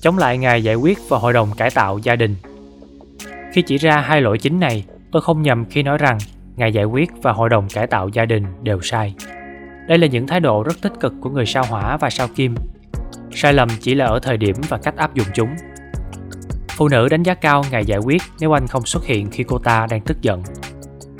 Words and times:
chống 0.00 0.18
lại 0.18 0.38
ngài 0.38 0.62
giải 0.62 0.74
quyết 0.74 0.98
và 1.08 1.18
hội 1.18 1.32
đồng 1.32 1.50
cải 1.56 1.70
tạo 1.70 1.98
gia 1.98 2.16
đình. 2.16 2.36
Khi 3.52 3.62
chỉ 3.62 3.76
ra 3.76 3.96
hai 3.96 4.20
lỗi 4.20 4.38
chính 4.38 4.60
này, 4.60 4.84
tôi 5.12 5.22
không 5.22 5.42
nhầm 5.42 5.64
khi 5.70 5.82
nói 5.82 5.98
rằng 5.98 6.18
ngài 6.56 6.72
giải 6.72 6.84
quyết 6.84 7.10
và 7.22 7.32
hội 7.32 7.48
đồng 7.48 7.68
cải 7.68 7.86
tạo 7.86 8.08
gia 8.08 8.24
đình 8.24 8.44
đều 8.62 8.80
sai. 8.80 9.14
Đây 9.88 9.98
là 9.98 10.06
những 10.06 10.26
thái 10.26 10.40
độ 10.40 10.62
rất 10.62 10.80
tích 10.82 10.92
cực 11.00 11.12
của 11.20 11.30
người 11.30 11.46
sao 11.46 11.64
hỏa 11.68 11.96
và 11.96 12.10
sao 12.10 12.28
kim. 12.34 12.54
Sai 13.30 13.52
lầm 13.52 13.68
chỉ 13.80 13.94
là 13.94 14.06
ở 14.06 14.18
thời 14.18 14.36
điểm 14.36 14.56
và 14.68 14.78
cách 14.78 14.96
áp 14.96 15.14
dụng 15.14 15.26
chúng. 15.34 15.50
Phụ 16.76 16.88
nữ 16.88 17.08
đánh 17.08 17.22
giá 17.22 17.34
cao 17.34 17.64
ngài 17.70 17.84
giải 17.84 17.98
quyết 17.98 18.22
nếu 18.40 18.56
anh 18.56 18.66
không 18.66 18.86
xuất 18.86 19.04
hiện 19.04 19.30
khi 19.30 19.44
cô 19.44 19.58
ta 19.58 19.86
đang 19.90 20.00
tức 20.00 20.22
giận. 20.22 20.42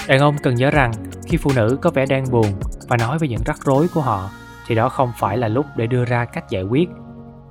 Đàn 0.09 0.20
ông 0.20 0.37
cần 0.42 0.55
nhớ 0.55 0.70
rằng 0.70 0.92
khi 1.27 1.37
phụ 1.37 1.51
nữ 1.56 1.79
có 1.83 1.91
vẻ 1.91 2.06
đang 2.06 2.24
buồn 2.30 2.47
và 2.88 2.97
nói 2.97 3.19
về 3.19 3.29
những 3.29 3.42
rắc 3.45 3.59
rối 3.65 3.87
của 3.95 4.01
họ 4.01 4.30
thì 4.66 4.74
đó 4.74 4.88
không 4.88 5.12
phải 5.19 5.37
là 5.37 5.48
lúc 5.48 5.66
để 5.77 5.87
đưa 5.87 6.05
ra 6.05 6.24
cách 6.24 6.51
giải 6.51 6.62
quyết. 6.62 6.88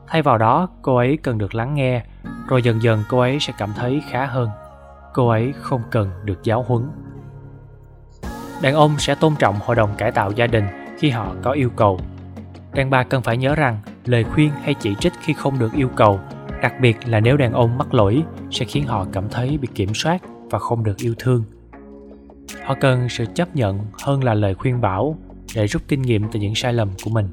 Thay 0.07 0.21
vào 0.21 0.37
đó, 0.37 0.69
cô 0.81 0.95
ấy 0.95 1.17
cần 1.23 1.37
được 1.37 1.55
lắng 1.55 1.73
nghe, 1.73 2.03
rồi 2.47 2.61
dần 2.61 2.81
dần 2.81 3.03
cô 3.09 3.19
ấy 3.19 3.37
sẽ 3.39 3.53
cảm 3.57 3.73
thấy 3.75 4.01
khá 4.09 4.25
hơn. 4.25 4.49
Cô 5.13 5.27
ấy 5.27 5.53
không 5.61 5.81
cần 5.91 6.09
được 6.23 6.43
giáo 6.43 6.63
huấn. 6.67 6.89
Đàn 8.61 8.73
ông 8.73 8.95
sẽ 8.97 9.15
tôn 9.15 9.35
trọng 9.39 9.55
hội 9.59 9.75
đồng 9.75 9.95
cải 9.97 10.11
tạo 10.11 10.31
gia 10.31 10.47
đình 10.47 10.65
khi 10.97 11.09
họ 11.09 11.35
có 11.43 11.51
yêu 11.51 11.69
cầu. 11.69 11.99
Đàn 12.73 12.89
bà 12.89 13.03
cần 13.03 13.21
phải 13.21 13.37
nhớ 13.37 13.55
rằng 13.55 13.79
lời 14.05 14.23
khuyên 14.23 14.51
hay 14.61 14.73
chỉ 14.73 14.95
trích 14.99 15.13
khi 15.21 15.33
không 15.33 15.59
được 15.59 15.73
yêu 15.73 15.89
cầu, 15.95 16.19
đặc 16.61 16.73
biệt 16.81 16.97
là 17.05 17.19
nếu 17.19 17.37
đàn 17.37 17.53
ông 17.53 17.77
mắc 17.77 17.93
lỗi, 17.93 18.23
sẽ 18.51 18.65
khiến 18.65 18.87
họ 18.87 19.05
cảm 19.13 19.29
thấy 19.29 19.57
bị 19.57 19.67
kiểm 19.75 19.93
soát 19.93 20.21
và 20.49 20.59
không 20.59 20.83
được 20.83 20.97
yêu 20.97 21.15
thương. 21.19 21.43
Họ 22.63 22.75
cần 22.81 23.09
sự 23.09 23.25
chấp 23.35 23.55
nhận 23.55 23.79
hơn 24.03 24.23
là 24.23 24.33
lời 24.33 24.55
khuyên 24.55 24.81
bảo 24.81 25.17
để 25.55 25.67
rút 25.67 25.81
kinh 25.87 26.01
nghiệm 26.01 26.31
từ 26.31 26.39
những 26.39 26.55
sai 26.55 26.73
lầm 26.73 26.89
của 27.03 27.09
mình. 27.09 27.27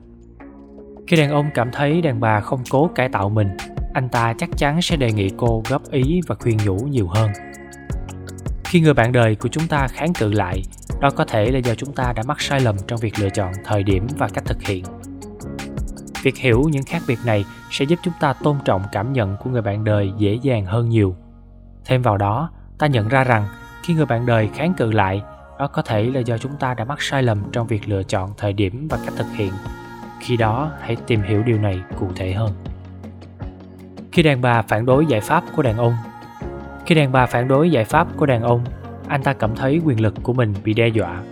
Khi 1.06 1.16
đàn 1.16 1.30
ông 1.30 1.50
cảm 1.54 1.70
thấy 1.72 2.02
đàn 2.02 2.20
bà 2.20 2.40
không 2.40 2.62
cố 2.70 2.90
cải 2.94 3.08
tạo 3.08 3.28
mình, 3.28 3.48
anh 3.94 4.08
ta 4.08 4.34
chắc 4.38 4.50
chắn 4.56 4.82
sẽ 4.82 4.96
đề 4.96 5.12
nghị 5.12 5.30
cô 5.36 5.62
góp 5.68 5.90
ý 5.90 6.20
và 6.26 6.34
khuyên 6.34 6.58
nhủ 6.64 6.76
nhiều 6.76 7.08
hơn. 7.08 7.30
Khi 8.64 8.80
người 8.80 8.94
bạn 8.94 9.12
đời 9.12 9.34
của 9.34 9.48
chúng 9.48 9.66
ta 9.66 9.86
kháng 9.88 10.12
cự 10.12 10.32
lại, 10.32 10.62
đó 11.00 11.10
có 11.10 11.24
thể 11.24 11.50
là 11.50 11.58
do 11.58 11.74
chúng 11.74 11.92
ta 11.92 12.12
đã 12.16 12.22
mắc 12.26 12.40
sai 12.40 12.60
lầm 12.60 12.76
trong 12.86 13.00
việc 13.00 13.18
lựa 13.18 13.30
chọn 13.30 13.52
thời 13.64 13.82
điểm 13.82 14.06
và 14.18 14.28
cách 14.28 14.44
thực 14.46 14.62
hiện. 14.62 14.84
Việc 16.22 16.36
hiểu 16.36 16.62
những 16.70 16.82
khác 16.82 17.02
biệt 17.08 17.18
này 17.26 17.44
sẽ 17.70 17.84
giúp 17.84 17.98
chúng 18.02 18.14
ta 18.20 18.32
tôn 18.32 18.56
trọng 18.64 18.82
cảm 18.92 19.12
nhận 19.12 19.36
của 19.36 19.50
người 19.50 19.62
bạn 19.62 19.84
đời 19.84 20.12
dễ 20.18 20.38
dàng 20.42 20.66
hơn 20.66 20.88
nhiều. 20.88 21.16
Thêm 21.84 22.02
vào 22.02 22.16
đó, 22.16 22.50
ta 22.78 22.86
nhận 22.86 23.08
ra 23.08 23.24
rằng 23.24 23.46
khi 23.82 23.94
người 23.94 24.06
bạn 24.06 24.26
đời 24.26 24.48
kháng 24.54 24.74
cự 24.74 24.92
lại, 24.92 25.22
đó 25.58 25.66
có 25.66 25.82
thể 25.82 26.02
là 26.02 26.20
do 26.20 26.38
chúng 26.38 26.56
ta 26.60 26.74
đã 26.74 26.84
mắc 26.84 27.02
sai 27.02 27.22
lầm 27.22 27.42
trong 27.52 27.66
việc 27.66 27.88
lựa 27.88 28.02
chọn 28.02 28.30
thời 28.36 28.52
điểm 28.52 28.88
và 28.90 28.98
cách 29.04 29.14
thực 29.16 29.32
hiện. 29.34 29.52
Khi 30.24 30.36
đó, 30.36 30.72
hãy 30.80 30.96
tìm 31.06 31.22
hiểu 31.22 31.42
điều 31.42 31.58
này 31.58 31.80
cụ 31.98 32.08
thể 32.16 32.32
hơn. 32.32 32.50
Khi 34.12 34.22
đàn 34.22 34.40
bà 34.40 34.62
phản 34.62 34.86
đối 34.86 35.06
giải 35.06 35.20
pháp 35.20 35.44
của 35.56 35.62
đàn 35.62 35.76
ông 35.76 35.94
Khi 36.86 36.94
đàn 36.94 37.12
bà 37.12 37.26
phản 37.26 37.48
đối 37.48 37.70
giải 37.70 37.84
pháp 37.84 38.08
của 38.16 38.26
đàn 38.26 38.42
ông, 38.42 38.64
anh 39.08 39.22
ta 39.22 39.32
cảm 39.32 39.56
thấy 39.56 39.80
quyền 39.84 40.00
lực 40.00 40.14
của 40.22 40.32
mình 40.32 40.54
bị 40.64 40.74
đe 40.74 40.88
dọa. 40.88 41.22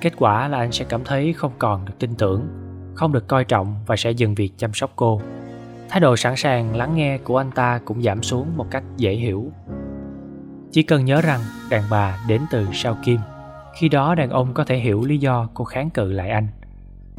Kết 0.00 0.12
quả 0.16 0.48
là 0.48 0.58
anh 0.58 0.72
sẽ 0.72 0.84
cảm 0.88 1.04
thấy 1.04 1.32
không 1.32 1.52
còn 1.58 1.84
được 1.84 1.92
tin 1.98 2.14
tưởng, 2.14 2.48
không 2.94 3.12
được 3.12 3.28
coi 3.28 3.44
trọng 3.44 3.74
và 3.86 3.96
sẽ 3.96 4.10
dừng 4.10 4.34
việc 4.34 4.52
chăm 4.58 4.74
sóc 4.74 4.92
cô. 4.96 5.20
Thái 5.88 6.00
độ 6.00 6.16
sẵn 6.16 6.36
sàng 6.36 6.76
lắng 6.76 6.96
nghe 6.96 7.18
của 7.18 7.36
anh 7.36 7.50
ta 7.50 7.80
cũng 7.84 8.02
giảm 8.02 8.22
xuống 8.22 8.56
một 8.56 8.66
cách 8.70 8.84
dễ 8.96 9.12
hiểu. 9.12 9.52
Chỉ 10.72 10.82
cần 10.82 11.04
nhớ 11.04 11.20
rằng 11.20 11.40
đàn 11.70 11.82
bà 11.90 12.18
đến 12.28 12.40
từ 12.50 12.66
sao 12.72 12.96
kim, 13.04 13.20
khi 13.74 13.88
đó 13.88 14.14
đàn 14.14 14.30
ông 14.30 14.54
có 14.54 14.64
thể 14.64 14.76
hiểu 14.76 15.04
lý 15.04 15.18
do 15.18 15.48
cô 15.54 15.64
kháng 15.64 15.90
cự 15.90 16.12
lại 16.12 16.30
anh. 16.30 16.48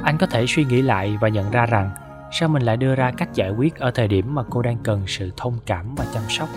Anh 0.04 0.18
có 0.18 0.28
thể 0.28 0.46
suy 0.48 0.66
nghĩ 0.66 0.82
lại 0.82 1.18
và 1.22 1.28
nhận 1.28 1.52
ra 1.52 1.66
rằng 1.66 1.92
sao 2.32 2.50
mình 2.50 2.64
lại 2.64 2.78
đưa 2.78 2.96
ra 2.96 3.12
cách 3.18 3.30
giải 3.34 3.52
quyết 3.52 3.76
ở 3.76 3.92
thời 3.92 4.08
điểm 4.08 4.36
mà 4.36 4.44
cô 4.50 4.62
đang 4.62 4.78
cần 4.84 5.04
sự 5.08 5.32
thông 5.38 5.58
cảm 5.66 5.96
và 5.96 6.06
chăm 6.14 6.24
sóc. 6.30 6.50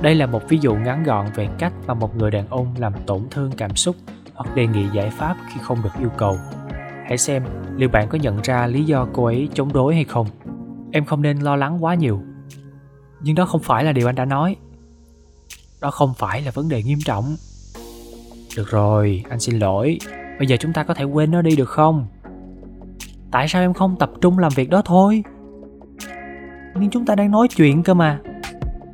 Đây 0.00 0.14
là 0.14 0.26
một 0.26 0.48
ví 0.48 0.58
dụ 0.60 0.74
ngắn 0.74 1.04
gọn 1.04 1.26
về 1.34 1.48
cách 1.58 1.72
mà 1.86 1.94
một 1.94 2.16
người 2.16 2.30
đàn 2.30 2.48
ông 2.48 2.74
làm 2.78 2.92
tổn 3.06 3.22
thương 3.30 3.52
cảm 3.56 3.76
xúc 3.76 3.96
hoặc 4.34 4.56
đề 4.56 4.66
nghị 4.66 4.88
giải 4.94 5.10
pháp 5.10 5.36
khi 5.48 5.60
không 5.62 5.82
được 5.82 5.90
yêu 6.00 6.10
cầu. 6.16 6.38
Hãy 7.06 7.18
xem 7.18 7.42
liệu 7.76 7.88
bạn 7.88 8.08
có 8.08 8.18
nhận 8.18 8.42
ra 8.42 8.66
lý 8.66 8.84
do 8.84 9.06
cô 9.12 9.24
ấy 9.24 9.48
chống 9.54 9.72
đối 9.72 9.94
hay 9.94 10.04
không. 10.04 10.26
Em 10.92 11.04
không 11.04 11.22
nên 11.22 11.38
lo 11.38 11.56
lắng 11.56 11.84
quá 11.84 11.94
nhiều. 11.94 12.22
Nhưng 13.20 13.34
đó 13.34 13.46
không 13.46 13.62
phải 13.62 13.84
là 13.84 13.92
điều 13.92 14.08
anh 14.08 14.14
đã 14.14 14.24
nói. 14.24 14.56
Đó 15.80 15.90
không 15.90 16.14
phải 16.14 16.42
là 16.42 16.50
vấn 16.50 16.68
đề 16.68 16.82
nghiêm 16.82 16.98
trọng. 17.04 17.36
Được 18.56 18.68
rồi, 18.68 19.24
anh 19.30 19.40
xin 19.40 19.58
lỗi. 19.58 19.98
Bây 20.38 20.46
giờ 20.46 20.56
chúng 20.60 20.72
ta 20.72 20.84
có 20.84 20.94
thể 20.94 21.04
quên 21.04 21.30
nó 21.30 21.42
đi 21.42 21.56
được 21.56 21.68
không? 21.68 22.06
Tại 23.30 23.48
sao 23.48 23.62
em 23.62 23.74
không 23.74 23.96
tập 23.98 24.10
trung 24.20 24.38
làm 24.38 24.52
việc 24.56 24.70
đó 24.70 24.82
thôi? 24.84 25.24
Nhưng 26.74 26.90
chúng 26.90 27.06
ta 27.06 27.14
đang 27.14 27.30
nói 27.30 27.48
chuyện 27.48 27.82
cơ 27.82 27.94
mà. 27.94 28.20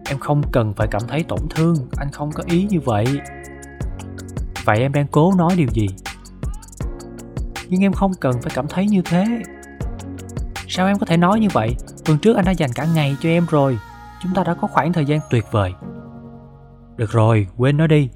Em 0.09 0.19
không 0.19 0.43
cần 0.53 0.73
phải 0.77 0.87
cảm 0.91 1.03
thấy 1.09 1.23
tổn 1.23 1.39
thương, 1.51 1.77
anh 1.97 2.11
không 2.13 2.33
có 2.33 2.43
ý 2.47 2.67
như 2.71 2.81
vậy. 2.81 3.07
Vậy 4.65 4.79
em 4.79 4.93
đang 4.93 5.07
cố 5.07 5.33
nói 5.39 5.55
điều 5.57 5.69
gì? 5.69 5.87
Nhưng 7.69 7.83
em 7.83 7.93
không 7.93 8.13
cần 8.21 8.43
phải 8.43 8.53
cảm 8.55 8.67
thấy 8.69 8.87
như 8.87 9.03
thế. 9.05 9.25
Sao 10.69 10.87
em 10.87 10.99
có 10.99 11.07
thể 11.07 11.17
nói 11.17 11.41
như 11.41 11.49
vậy? 11.53 11.77
Tuần 12.05 12.19
trước 12.19 12.37
anh 12.37 12.45
đã 12.45 12.53
dành 12.53 12.71
cả 12.75 12.87
ngày 12.95 13.17
cho 13.21 13.29
em 13.29 13.47
rồi. 13.51 13.79
Chúng 14.23 14.35
ta 14.35 14.45
đã 14.45 14.55
có 14.55 14.69
khoảng 14.69 14.93
thời 14.93 15.05
gian 15.05 15.21
tuyệt 15.31 15.45
vời. 15.51 15.73
Được 16.97 17.11
rồi, 17.11 17.47
quên 17.57 17.77
nó 17.77 17.87
đi. 17.87 18.11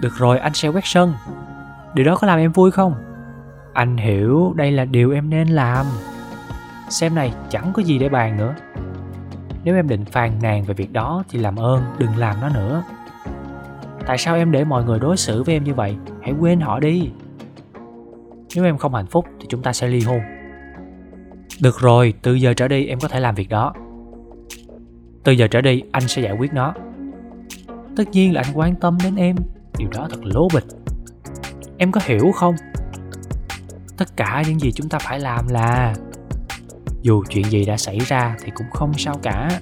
Được 0.00 0.14
rồi, 0.16 0.38
anh 0.38 0.54
sẽ 0.54 0.68
quét 0.68 0.84
sân. 0.84 1.14
Điều 1.94 2.06
đó 2.06 2.16
có 2.16 2.26
làm 2.26 2.38
em 2.38 2.52
vui 2.52 2.70
không? 2.70 2.94
Anh 3.78 3.96
hiểu 3.96 4.52
đây 4.56 4.72
là 4.72 4.84
điều 4.84 5.10
em 5.10 5.30
nên 5.30 5.48
làm. 5.48 5.86
Xem 6.90 7.14
này, 7.14 7.32
chẳng 7.50 7.72
có 7.74 7.82
gì 7.82 7.98
để 7.98 8.08
bàn 8.08 8.36
nữa. 8.36 8.54
Nếu 9.64 9.76
em 9.76 9.88
định 9.88 10.04
phàn 10.04 10.32
nàn 10.42 10.64
về 10.64 10.74
việc 10.74 10.92
đó 10.92 11.24
thì 11.28 11.38
làm 11.38 11.56
ơn, 11.56 11.82
đừng 11.98 12.16
làm 12.16 12.40
nó 12.40 12.48
nữa. 12.48 12.82
Tại 14.06 14.18
sao 14.18 14.36
em 14.36 14.52
để 14.52 14.64
mọi 14.64 14.84
người 14.84 14.98
đối 14.98 15.16
xử 15.16 15.42
với 15.42 15.54
em 15.54 15.64
như 15.64 15.74
vậy? 15.74 15.96
Hãy 16.22 16.34
quên 16.40 16.60
họ 16.60 16.80
đi. 16.80 17.10
Nếu 18.54 18.64
em 18.64 18.78
không 18.78 18.94
hạnh 18.94 19.06
phúc 19.06 19.24
thì 19.40 19.46
chúng 19.48 19.62
ta 19.62 19.72
sẽ 19.72 19.88
ly 19.88 20.00
hôn. 20.00 20.20
Được 21.62 21.80
rồi, 21.80 22.14
từ 22.22 22.34
giờ 22.34 22.54
trở 22.54 22.68
đi 22.68 22.86
em 22.86 23.00
có 23.00 23.08
thể 23.08 23.20
làm 23.20 23.34
việc 23.34 23.48
đó. 23.48 23.74
Từ 25.24 25.32
giờ 25.32 25.48
trở 25.48 25.60
đi 25.60 25.82
anh 25.92 26.08
sẽ 26.08 26.22
giải 26.22 26.36
quyết 26.38 26.52
nó. 26.52 26.74
Tất 27.96 28.04
nhiên 28.12 28.34
là 28.34 28.42
anh 28.44 28.58
quan 28.58 28.74
tâm 28.74 28.98
đến 29.04 29.16
em. 29.16 29.36
Điều 29.78 29.88
đó 29.90 30.08
thật 30.10 30.20
lố 30.24 30.48
bịch. 30.54 30.66
Em 31.78 31.92
có 31.92 32.00
hiểu 32.04 32.32
không? 32.34 32.54
Tất 33.98 34.16
cả 34.16 34.42
những 34.46 34.60
gì 34.60 34.72
chúng 34.72 34.88
ta 34.88 34.98
phải 34.98 35.20
làm 35.20 35.48
là, 35.48 35.94
dù 37.02 37.24
chuyện 37.30 37.44
gì 37.44 37.64
đã 37.64 37.76
xảy 37.76 37.98
ra 37.98 38.36
thì 38.44 38.50
cũng 38.54 38.70
không 38.70 38.94
sao 38.94 39.14
cả. 39.22 39.60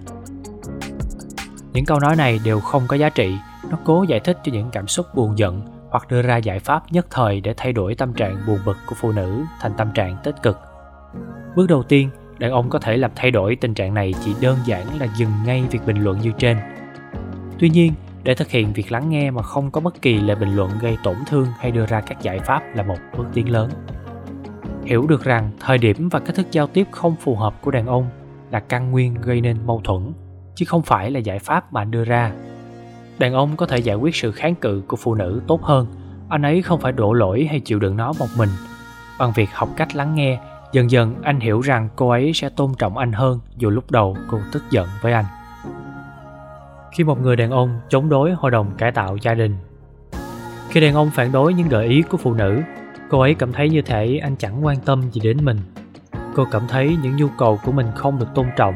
Những 1.72 1.84
câu 1.84 2.00
nói 2.00 2.16
này 2.16 2.40
đều 2.44 2.60
không 2.60 2.82
có 2.88 2.96
giá 2.96 3.08
trị, 3.08 3.36
nó 3.70 3.78
cố 3.84 4.04
giải 4.08 4.20
thích 4.20 4.38
cho 4.44 4.52
những 4.52 4.70
cảm 4.72 4.88
xúc 4.88 5.06
buồn 5.14 5.38
giận 5.38 5.62
hoặc 5.90 6.08
đưa 6.08 6.22
ra 6.22 6.36
giải 6.36 6.58
pháp 6.58 6.92
nhất 6.92 7.06
thời 7.10 7.40
để 7.40 7.54
thay 7.56 7.72
đổi 7.72 7.94
tâm 7.94 8.12
trạng 8.12 8.46
buồn 8.46 8.58
bực 8.66 8.76
của 8.86 8.94
phụ 9.00 9.12
nữ 9.12 9.44
thành 9.60 9.72
tâm 9.76 9.92
trạng 9.94 10.16
tích 10.24 10.42
cực. 10.42 10.60
Bước 11.56 11.66
đầu 11.68 11.82
tiên, 11.82 12.10
đàn 12.38 12.50
ông 12.50 12.70
có 12.70 12.78
thể 12.78 12.96
làm 12.96 13.10
thay 13.16 13.30
đổi 13.30 13.56
tình 13.56 13.74
trạng 13.74 13.94
này 13.94 14.14
chỉ 14.24 14.34
đơn 14.40 14.58
giản 14.64 15.00
là 15.00 15.06
dừng 15.16 15.30
ngay 15.46 15.64
việc 15.70 15.86
bình 15.86 16.04
luận 16.04 16.20
như 16.20 16.32
trên. 16.38 16.56
Tuy 17.58 17.68
nhiên, 17.68 17.92
để 18.22 18.34
thực 18.34 18.50
hiện 18.50 18.72
việc 18.72 18.92
lắng 18.92 19.10
nghe 19.10 19.30
mà 19.30 19.42
không 19.42 19.70
có 19.70 19.80
bất 19.80 20.02
kỳ 20.02 20.18
lời 20.18 20.36
bình 20.36 20.56
luận 20.56 20.70
gây 20.80 20.98
tổn 21.04 21.16
thương 21.26 21.46
hay 21.58 21.70
đưa 21.70 21.86
ra 21.86 22.00
các 22.00 22.22
giải 22.22 22.38
pháp 22.38 22.62
là 22.74 22.82
một 22.82 22.98
bước 23.16 23.24
tiến 23.34 23.50
lớn 23.50 23.70
hiểu 24.86 25.06
được 25.06 25.24
rằng 25.24 25.50
thời 25.60 25.78
điểm 25.78 26.08
và 26.08 26.20
cách 26.20 26.36
thức 26.36 26.46
giao 26.50 26.66
tiếp 26.66 26.86
không 26.90 27.16
phù 27.20 27.36
hợp 27.36 27.54
của 27.62 27.70
đàn 27.70 27.86
ông 27.86 28.08
là 28.50 28.60
căn 28.60 28.90
nguyên 28.90 29.14
gây 29.14 29.40
nên 29.40 29.56
mâu 29.66 29.80
thuẫn, 29.84 30.12
chứ 30.54 30.64
không 30.68 30.82
phải 30.82 31.10
là 31.10 31.18
giải 31.18 31.38
pháp 31.38 31.72
mà 31.72 31.80
anh 31.80 31.90
đưa 31.90 32.04
ra. 32.04 32.32
Đàn 33.18 33.34
ông 33.34 33.56
có 33.56 33.66
thể 33.66 33.78
giải 33.78 33.96
quyết 33.96 34.16
sự 34.16 34.32
kháng 34.32 34.54
cự 34.54 34.82
của 34.86 34.96
phụ 34.96 35.14
nữ 35.14 35.42
tốt 35.46 35.62
hơn, 35.62 35.86
anh 36.28 36.42
ấy 36.42 36.62
không 36.62 36.80
phải 36.80 36.92
đổ 36.92 37.12
lỗi 37.12 37.46
hay 37.50 37.60
chịu 37.60 37.78
đựng 37.78 37.96
nó 37.96 38.12
một 38.18 38.26
mình. 38.38 38.48
Bằng 39.18 39.32
việc 39.34 39.48
học 39.52 39.68
cách 39.76 39.96
lắng 39.96 40.14
nghe, 40.14 40.38
dần 40.72 40.90
dần 40.90 41.14
anh 41.22 41.40
hiểu 41.40 41.60
rằng 41.60 41.88
cô 41.96 42.08
ấy 42.08 42.32
sẽ 42.34 42.48
tôn 42.48 42.74
trọng 42.78 42.98
anh 42.98 43.12
hơn 43.12 43.40
dù 43.56 43.70
lúc 43.70 43.90
đầu 43.90 44.16
cô 44.30 44.38
tức 44.52 44.62
giận 44.70 44.88
với 45.02 45.12
anh. 45.12 45.24
Khi 46.92 47.04
một 47.04 47.20
người 47.20 47.36
đàn 47.36 47.50
ông 47.50 47.80
chống 47.88 48.08
đối 48.08 48.32
hội 48.32 48.50
đồng 48.50 48.70
cải 48.78 48.92
tạo 48.92 49.16
gia 49.16 49.34
đình, 49.34 49.56
khi 50.68 50.80
đàn 50.80 50.94
ông 50.94 51.10
phản 51.10 51.32
đối 51.32 51.54
những 51.54 51.68
gợi 51.68 51.86
ý 51.86 52.02
của 52.02 52.16
phụ 52.16 52.34
nữ 52.34 52.62
cô 53.10 53.20
ấy 53.20 53.34
cảm 53.34 53.52
thấy 53.52 53.68
như 53.68 53.82
thể 53.82 54.18
anh 54.18 54.36
chẳng 54.36 54.64
quan 54.64 54.76
tâm 54.84 55.02
gì 55.12 55.20
đến 55.20 55.44
mình. 55.44 55.58
Cô 56.34 56.44
cảm 56.50 56.62
thấy 56.68 56.96
những 57.02 57.16
nhu 57.16 57.28
cầu 57.38 57.58
của 57.64 57.72
mình 57.72 57.86
không 57.94 58.18
được 58.18 58.28
tôn 58.34 58.46
trọng. 58.56 58.74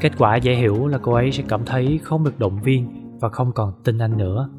Kết 0.00 0.12
quả 0.18 0.36
dễ 0.36 0.54
hiểu 0.54 0.86
là 0.86 0.98
cô 1.02 1.12
ấy 1.12 1.32
sẽ 1.32 1.44
cảm 1.48 1.64
thấy 1.64 2.00
không 2.02 2.24
được 2.24 2.38
động 2.38 2.62
viên 2.62 3.10
và 3.20 3.28
không 3.28 3.52
còn 3.52 3.72
tin 3.84 3.98
anh 3.98 4.16
nữa. 4.16 4.50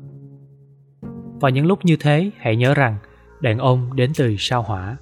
Vào 1.42 1.50
những 1.50 1.66
lúc 1.66 1.80
như 1.84 1.98
thế, 2.00 2.32
hãy 2.38 2.56
nhớ 2.56 2.74
rằng 2.74 2.98
đàn 3.42 3.58
ông 3.58 3.96
đến 3.96 4.12
từ 4.18 4.36
sao 4.40 4.62
hỏa. 4.62 4.98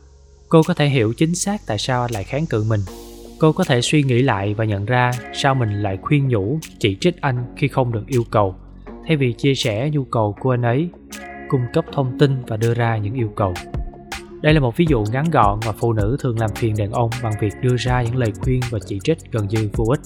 Cô 0.50 0.62
có 0.68 0.74
thể 0.74 0.86
hiểu 0.86 1.14
chính 1.18 1.36
xác 1.36 1.62
tại 1.68 1.78
sao 1.78 2.02
anh 2.02 2.12
lại 2.12 2.24
kháng 2.24 2.46
cự 2.46 2.66
mình. 2.70 2.80
Cô 3.40 3.52
có 3.52 3.64
thể 3.64 3.82
suy 3.82 4.04
nghĩ 4.04 4.22
lại 4.22 4.54
và 4.54 4.66
nhận 4.66 4.86
ra 4.86 5.12
sao 5.34 5.56
mình 5.56 5.82
lại 5.82 5.98
khuyên 6.02 6.28
nhủ, 6.28 6.60
chỉ 6.80 6.98
trích 7.02 7.22
anh 7.22 7.54
khi 7.58 7.68
không 7.68 7.92
được 7.92 8.08
yêu 8.08 8.24
cầu. 8.32 8.56
Thay 9.08 9.18
vì 9.18 9.34
chia 9.34 9.56
sẻ 9.56 9.90
nhu 9.90 10.04
cầu 10.04 10.36
của 10.40 10.54
anh 10.54 10.62
ấy, 10.62 10.90
cung 11.50 11.62
cấp 11.74 11.86
thông 11.92 12.20
tin 12.20 12.44
và 12.48 12.58
đưa 12.58 12.74
ra 12.74 12.98
những 12.98 13.14
yêu 13.14 13.30
cầu 13.36 13.54
đây 14.44 14.54
là 14.54 14.60
một 14.60 14.78
ví 14.78 14.86
dụ 14.90 15.04
ngắn 15.12 15.26
gọn 15.32 15.60
mà 15.66 15.72
phụ 15.72 15.94
nữ 15.94 16.18
thường 16.20 16.40
làm 16.40 16.50
phiền 16.56 16.76
đàn 16.78 16.92
ông 16.92 17.10
bằng 17.24 17.34
việc 17.40 17.54
đưa 17.62 17.78
ra 17.78 18.02
những 18.02 18.16
lời 18.16 18.32
khuyên 18.42 18.62
và 18.70 18.80
chỉ 18.86 19.00
trích 19.04 19.18
gần 19.32 19.48
như 19.48 19.70
vô 19.74 19.86
ích. 19.90 20.00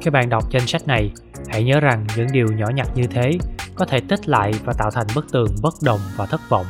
Khi 0.00 0.10
bạn 0.10 0.28
đọc 0.28 0.50
danh 0.50 0.66
sách 0.66 0.86
này, 0.86 1.12
hãy 1.48 1.64
nhớ 1.64 1.80
rằng 1.80 2.06
những 2.16 2.26
điều 2.32 2.46
nhỏ 2.46 2.66
nhặt 2.74 2.88
như 2.94 3.06
thế 3.06 3.38
có 3.74 3.84
thể 3.84 4.00
tích 4.00 4.28
lại 4.28 4.52
và 4.64 4.72
tạo 4.72 4.90
thành 4.90 5.06
bức 5.14 5.32
tường 5.32 5.48
bất 5.62 5.74
đồng 5.82 6.00
và 6.16 6.26
thất 6.26 6.40
vọng. 6.48 6.66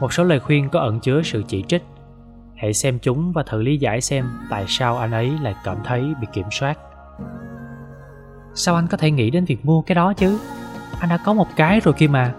Một 0.00 0.12
số 0.12 0.24
lời 0.24 0.40
khuyên 0.40 0.68
có 0.68 0.80
ẩn 0.80 1.00
chứa 1.00 1.22
sự 1.22 1.42
chỉ 1.48 1.64
trích. 1.68 1.82
Hãy 2.56 2.74
xem 2.74 2.98
chúng 3.02 3.32
và 3.32 3.42
thử 3.42 3.62
lý 3.62 3.76
giải 3.76 4.00
xem 4.00 4.24
tại 4.50 4.64
sao 4.68 4.98
anh 4.98 5.12
ấy 5.12 5.32
lại 5.42 5.54
cảm 5.64 5.76
thấy 5.84 6.00
bị 6.20 6.26
kiểm 6.32 6.46
soát. 6.50 6.78
Sao 8.54 8.74
anh 8.74 8.86
có 8.86 8.96
thể 8.96 9.10
nghĩ 9.10 9.30
đến 9.30 9.44
việc 9.44 9.64
mua 9.64 9.82
cái 9.82 9.94
đó 9.94 10.12
chứ? 10.12 10.38
Anh 11.00 11.10
đã 11.10 11.18
có 11.24 11.34
một 11.34 11.46
cái 11.56 11.80
rồi 11.80 11.94
kia 11.94 12.08
mà. 12.08 12.34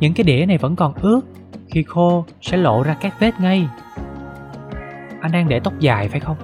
Những 0.00 0.14
cái 0.14 0.24
đĩa 0.24 0.46
này 0.46 0.58
vẫn 0.58 0.76
còn 0.76 0.94
ướt, 0.94 1.20
khi 1.72 1.82
khô 1.82 2.24
sẽ 2.40 2.56
lộ 2.56 2.82
ra 2.82 2.96
các 3.00 3.14
vết 3.20 3.40
ngay. 3.40 3.68
Anh 5.20 5.32
đang 5.32 5.48
để 5.48 5.60
tóc 5.60 5.78
dài 5.78 6.08
phải 6.08 6.20
không? 6.20 6.36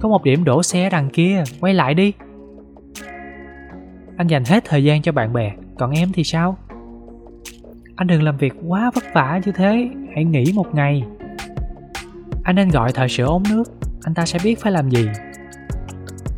Có 0.00 0.08
một 0.08 0.24
điểm 0.24 0.44
đổ 0.44 0.62
xe 0.62 0.90
đằng 0.90 1.10
kia, 1.10 1.44
quay 1.60 1.74
lại 1.74 1.94
đi. 1.94 2.12
Anh 4.16 4.26
dành 4.26 4.44
hết 4.44 4.64
thời 4.64 4.84
gian 4.84 5.02
cho 5.02 5.12
bạn 5.12 5.32
bè, 5.32 5.52
còn 5.78 5.90
em 5.90 6.12
thì 6.12 6.24
sao? 6.24 6.58
Anh 7.96 8.06
đừng 8.06 8.22
làm 8.22 8.36
việc 8.36 8.52
quá 8.66 8.90
vất 8.94 9.04
vả 9.14 9.40
như 9.46 9.52
thế, 9.52 9.88
hãy 10.14 10.24
nghỉ 10.24 10.52
một 10.54 10.74
ngày. 10.74 11.02
Anh 12.42 12.56
nên 12.56 12.68
gọi 12.68 12.92
thợ 12.92 13.08
sửa 13.08 13.26
ống 13.26 13.42
nước, 13.50 13.64
anh 14.04 14.14
ta 14.14 14.26
sẽ 14.26 14.38
biết 14.44 14.60
phải 14.60 14.72
làm 14.72 14.90
gì. 14.90 15.08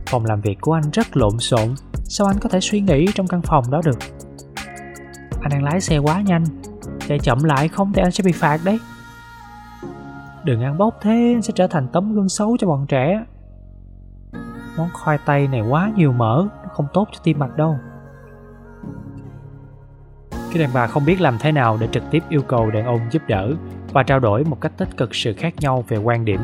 Phòng 0.06 0.24
làm 0.24 0.40
việc 0.40 0.58
của 0.60 0.72
anh 0.72 0.90
rất 0.92 1.16
lộn 1.16 1.38
xộn, 1.38 1.74
sao 2.04 2.26
anh 2.26 2.36
có 2.40 2.48
thể 2.48 2.60
suy 2.60 2.80
nghĩ 2.80 3.06
trong 3.14 3.26
căn 3.26 3.42
phòng 3.42 3.64
đó 3.70 3.80
được? 3.84 3.98
Anh 5.40 5.50
đang 5.50 5.64
lái 5.64 5.80
xe 5.80 5.98
quá 5.98 6.20
nhanh, 6.20 6.44
chạy 7.08 7.18
chậm 7.18 7.44
lại 7.44 7.68
không 7.68 7.92
thì 7.92 8.02
anh 8.02 8.10
sẽ 8.10 8.24
bị 8.24 8.32
phạt 8.32 8.60
đấy. 8.64 8.78
Đừng 10.44 10.62
ăn 10.62 10.78
bốc 10.78 10.98
thế, 11.00 11.32
anh 11.34 11.42
sẽ 11.42 11.52
trở 11.56 11.66
thành 11.66 11.88
tấm 11.92 12.14
gương 12.14 12.28
xấu 12.28 12.56
cho 12.60 12.66
bọn 12.66 12.86
trẻ. 12.86 13.24
Món 14.76 14.88
khoai 14.92 15.18
tây 15.26 15.48
này 15.48 15.60
quá 15.60 15.92
nhiều 15.96 16.12
mỡ, 16.12 16.46
nó 16.62 16.68
không 16.72 16.86
tốt 16.94 17.08
cho 17.12 17.20
tim 17.24 17.38
mạch 17.38 17.56
đâu. 17.56 17.78
Cái 20.30 20.62
đàn 20.62 20.70
bà 20.74 20.86
không 20.86 21.04
biết 21.04 21.20
làm 21.20 21.36
thế 21.40 21.52
nào 21.52 21.78
để 21.80 21.88
trực 21.92 22.02
tiếp 22.10 22.22
yêu 22.28 22.42
cầu 22.42 22.70
đàn 22.70 22.86
ông 22.86 23.00
giúp 23.10 23.22
đỡ 23.28 23.52
và 23.92 24.02
trao 24.02 24.20
đổi 24.20 24.44
một 24.44 24.60
cách 24.60 24.72
tích 24.76 24.96
cực 24.96 25.14
sự 25.14 25.34
khác 25.34 25.54
nhau 25.60 25.84
về 25.88 25.96
quan 25.96 26.24
điểm. 26.24 26.40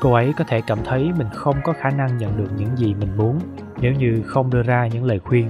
Cô 0.00 0.12
ấy 0.12 0.32
có 0.38 0.44
thể 0.48 0.60
cảm 0.66 0.78
thấy 0.84 1.12
mình 1.18 1.28
không 1.34 1.56
có 1.64 1.72
khả 1.72 1.90
năng 1.90 2.18
nhận 2.18 2.36
được 2.36 2.50
những 2.56 2.76
gì 2.76 2.94
mình 2.94 3.16
muốn 3.16 3.38
nếu 3.80 3.92
như 3.92 4.22
không 4.26 4.50
đưa 4.50 4.62
ra 4.62 4.86
những 4.86 5.04
lời 5.04 5.18
khuyên, 5.18 5.48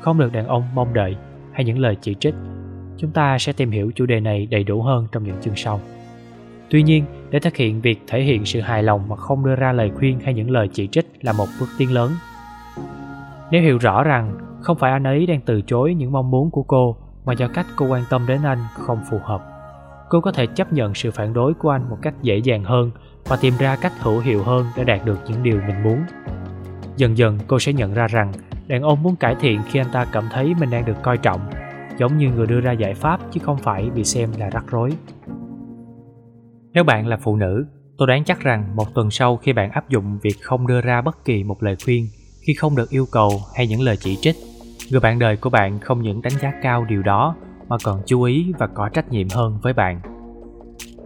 không 0.00 0.18
được 0.18 0.32
đàn 0.32 0.46
ông 0.46 0.74
mong 0.74 0.94
đợi 0.94 1.16
hay 1.52 1.64
những 1.64 1.78
lời 1.78 1.96
chỉ 2.00 2.14
trích. 2.20 2.34
Chúng 2.96 3.10
ta 3.10 3.38
sẽ 3.38 3.52
tìm 3.52 3.70
hiểu 3.70 3.90
chủ 3.94 4.06
đề 4.06 4.20
này 4.20 4.46
đầy 4.50 4.64
đủ 4.64 4.82
hơn 4.82 5.06
trong 5.12 5.24
những 5.24 5.36
chương 5.40 5.56
sau. 5.56 5.80
Tuy 6.70 6.82
nhiên, 6.82 7.04
để 7.30 7.38
thực 7.38 7.56
hiện 7.56 7.80
việc 7.80 8.00
thể 8.06 8.22
hiện 8.22 8.44
sự 8.44 8.60
hài 8.60 8.82
lòng 8.82 9.08
mà 9.08 9.16
không 9.16 9.44
đưa 9.44 9.56
ra 9.56 9.72
lời 9.72 9.90
khuyên 9.94 10.20
hay 10.20 10.34
những 10.34 10.50
lời 10.50 10.68
chỉ 10.72 10.86
trích 10.86 11.06
là 11.20 11.32
một 11.32 11.46
bước 11.60 11.66
tiến 11.78 11.94
lớn. 11.94 12.10
Nếu 13.50 13.62
hiểu 13.62 13.78
rõ 13.78 14.04
rằng 14.04 14.38
không 14.60 14.78
phải 14.78 14.92
anh 14.92 15.04
ấy 15.04 15.26
đang 15.26 15.40
từ 15.40 15.62
chối 15.62 15.94
những 15.94 16.12
mong 16.12 16.30
muốn 16.30 16.50
của 16.50 16.62
cô 16.62 16.96
mà 17.24 17.32
do 17.32 17.48
cách 17.48 17.66
cô 17.76 17.86
quan 17.86 18.02
tâm 18.10 18.26
đến 18.26 18.40
anh 18.44 18.58
không 18.74 18.98
phù 19.10 19.18
hợp, 19.24 19.42
cô 20.08 20.20
có 20.20 20.32
thể 20.32 20.46
chấp 20.46 20.72
nhận 20.72 20.94
sự 20.94 21.10
phản 21.10 21.32
đối 21.32 21.54
của 21.54 21.70
anh 21.70 21.90
một 21.90 21.98
cách 22.02 22.14
dễ 22.22 22.36
dàng 22.36 22.64
hơn 22.64 22.90
và 23.24 23.36
tìm 23.40 23.54
ra 23.58 23.76
cách 23.76 23.92
hữu 24.00 24.20
hiệu 24.20 24.42
hơn 24.42 24.66
để 24.76 24.84
đạt 24.84 25.04
được 25.04 25.18
những 25.28 25.42
điều 25.42 25.60
mình 25.66 25.82
muốn. 25.82 25.98
Dần 26.96 27.18
dần 27.18 27.38
cô 27.46 27.58
sẽ 27.58 27.72
nhận 27.72 27.94
ra 27.94 28.06
rằng 28.06 28.32
đàn 28.66 28.82
ông 28.82 29.02
muốn 29.02 29.16
cải 29.16 29.34
thiện 29.40 29.60
khi 29.70 29.80
anh 29.80 29.90
ta 29.92 30.04
cảm 30.12 30.24
thấy 30.32 30.54
mình 30.60 30.70
đang 30.70 30.84
được 30.84 31.02
coi 31.02 31.18
trọng, 31.18 31.40
giống 32.02 32.18
như 32.18 32.30
người 32.30 32.46
đưa 32.46 32.60
ra 32.60 32.72
giải 32.72 32.94
pháp 32.94 33.20
chứ 33.32 33.40
không 33.44 33.58
phải 33.58 33.90
bị 33.94 34.04
xem 34.04 34.28
là 34.38 34.50
rắc 34.50 34.64
rối. 34.70 34.90
Nếu 36.72 36.84
bạn 36.84 37.06
là 37.06 37.16
phụ 37.16 37.36
nữ, 37.36 37.66
tôi 37.98 38.08
đoán 38.08 38.24
chắc 38.24 38.40
rằng 38.40 38.76
một 38.76 38.94
tuần 38.94 39.10
sau 39.10 39.36
khi 39.36 39.52
bạn 39.52 39.70
áp 39.70 39.88
dụng 39.88 40.18
việc 40.22 40.34
không 40.42 40.66
đưa 40.66 40.80
ra 40.80 41.02
bất 41.02 41.24
kỳ 41.24 41.44
một 41.44 41.62
lời 41.62 41.76
khuyên 41.84 42.06
khi 42.46 42.54
không 42.54 42.76
được 42.76 42.90
yêu 42.90 43.06
cầu 43.12 43.30
hay 43.56 43.66
những 43.66 43.80
lời 43.80 43.96
chỉ 44.00 44.16
trích, 44.20 44.36
người 44.90 45.00
bạn 45.00 45.18
đời 45.18 45.36
của 45.36 45.50
bạn 45.50 45.80
không 45.80 46.02
những 46.02 46.22
đánh 46.22 46.32
giá 46.42 46.52
cao 46.62 46.84
điều 46.88 47.02
đó 47.02 47.36
mà 47.68 47.76
còn 47.84 48.02
chú 48.06 48.22
ý 48.22 48.52
và 48.58 48.66
có 48.66 48.88
trách 48.88 49.10
nhiệm 49.10 49.28
hơn 49.28 49.58
với 49.62 49.72
bạn. 49.72 50.00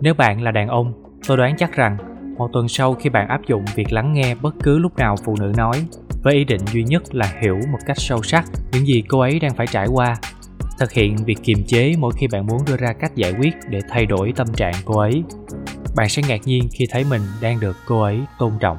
Nếu 0.00 0.14
bạn 0.14 0.42
là 0.42 0.50
đàn 0.50 0.69
ông, 0.69 0.92
tôi 1.28 1.37
đoán 1.37 1.56
chắc 1.56 1.72
rằng 1.72 1.96
một 2.38 2.49
tuần 2.52 2.69
sau 2.69 2.94
khi 2.94 3.10
bạn 3.10 3.28
áp 3.28 3.40
dụng 3.46 3.64
việc 3.75 3.92
lắng 3.92 4.12
nghe 4.12 4.34
bất 4.34 4.54
cứ 4.62 4.78
lúc 4.78 4.96
nào 4.96 5.16
phụ 5.25 5.37
nữ 5.40 5.52
nói 5.56 5.87
với 6.22 6.34
ý 6.34 6.44
định 6.44 6.60
duy 6.72 6.84
nhất 6.84 7.14
là 7.14 7.32
hiểu 7.42 7.56
một 7.72 7.78
cách 7.87 7.99
sâu 7.99 8.22
sắc 8.22 8.44
những 8.72 8.87
gì 8.87 9.02
cô 9.08 9.20
ấy 9.20 9.38
đang 9.40 9.54
phải 9.54 9.66
trải 9.66 9.87
qua 9.87 10.16
thực 10.78 10.93
hiện 10.93 11.17
việc 11.17 11.38
kiềm 11.43 11.58
chế 11.67 11.94
mỗi 11.99 12.12
khi 12.17 12.26
bạn 12.26 12.46
muốn 12.46 12.64
đưa 12.67 12.76
ra 12.76 12.93
cách 12.93 13.17
giải 13.17 13.34
quyết 13.38 13.55
để 13.69 13.81
thay 13.88 14.06
đổi 14.06 14.32
tâm 14.37 14.46
trạng 14.56 14.75
cô 14.84 14.99
ấy. 14.99 15.23
Bạn 15.96 16.08
sẽ 16.08 16.23
ngạc 16.28 16.40
nhiên 16.44 16.69
khi 16.73 16.87
thấy 16.90 17.05
mình 17.11 17.23
đang 17.40 17.61
được 17.61 17.76
cô 17.87 18.02
ấy 18.02 18.20
tôn 18.38 18.52
trọng. 18.61 18.78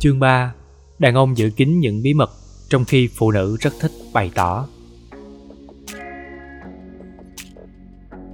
Chương 0.00 0.20
3 0.20 0.54
Đàn 0.98 1.14
ông 1.14 1.36
giữ 1.36 1.50
kín 1.56 1.80
những 1.80 2.02
bí 2.02 2.14
mật 2.14 2.30
trong 2.68 2.84
khi 2.84 3.08
phụ 3.18 3.30
nữ 3.30 3.56
rất 3.60 3.72
thích 3.80 3.90
bày 4.14 4.30
tỏ. 4.34 4.66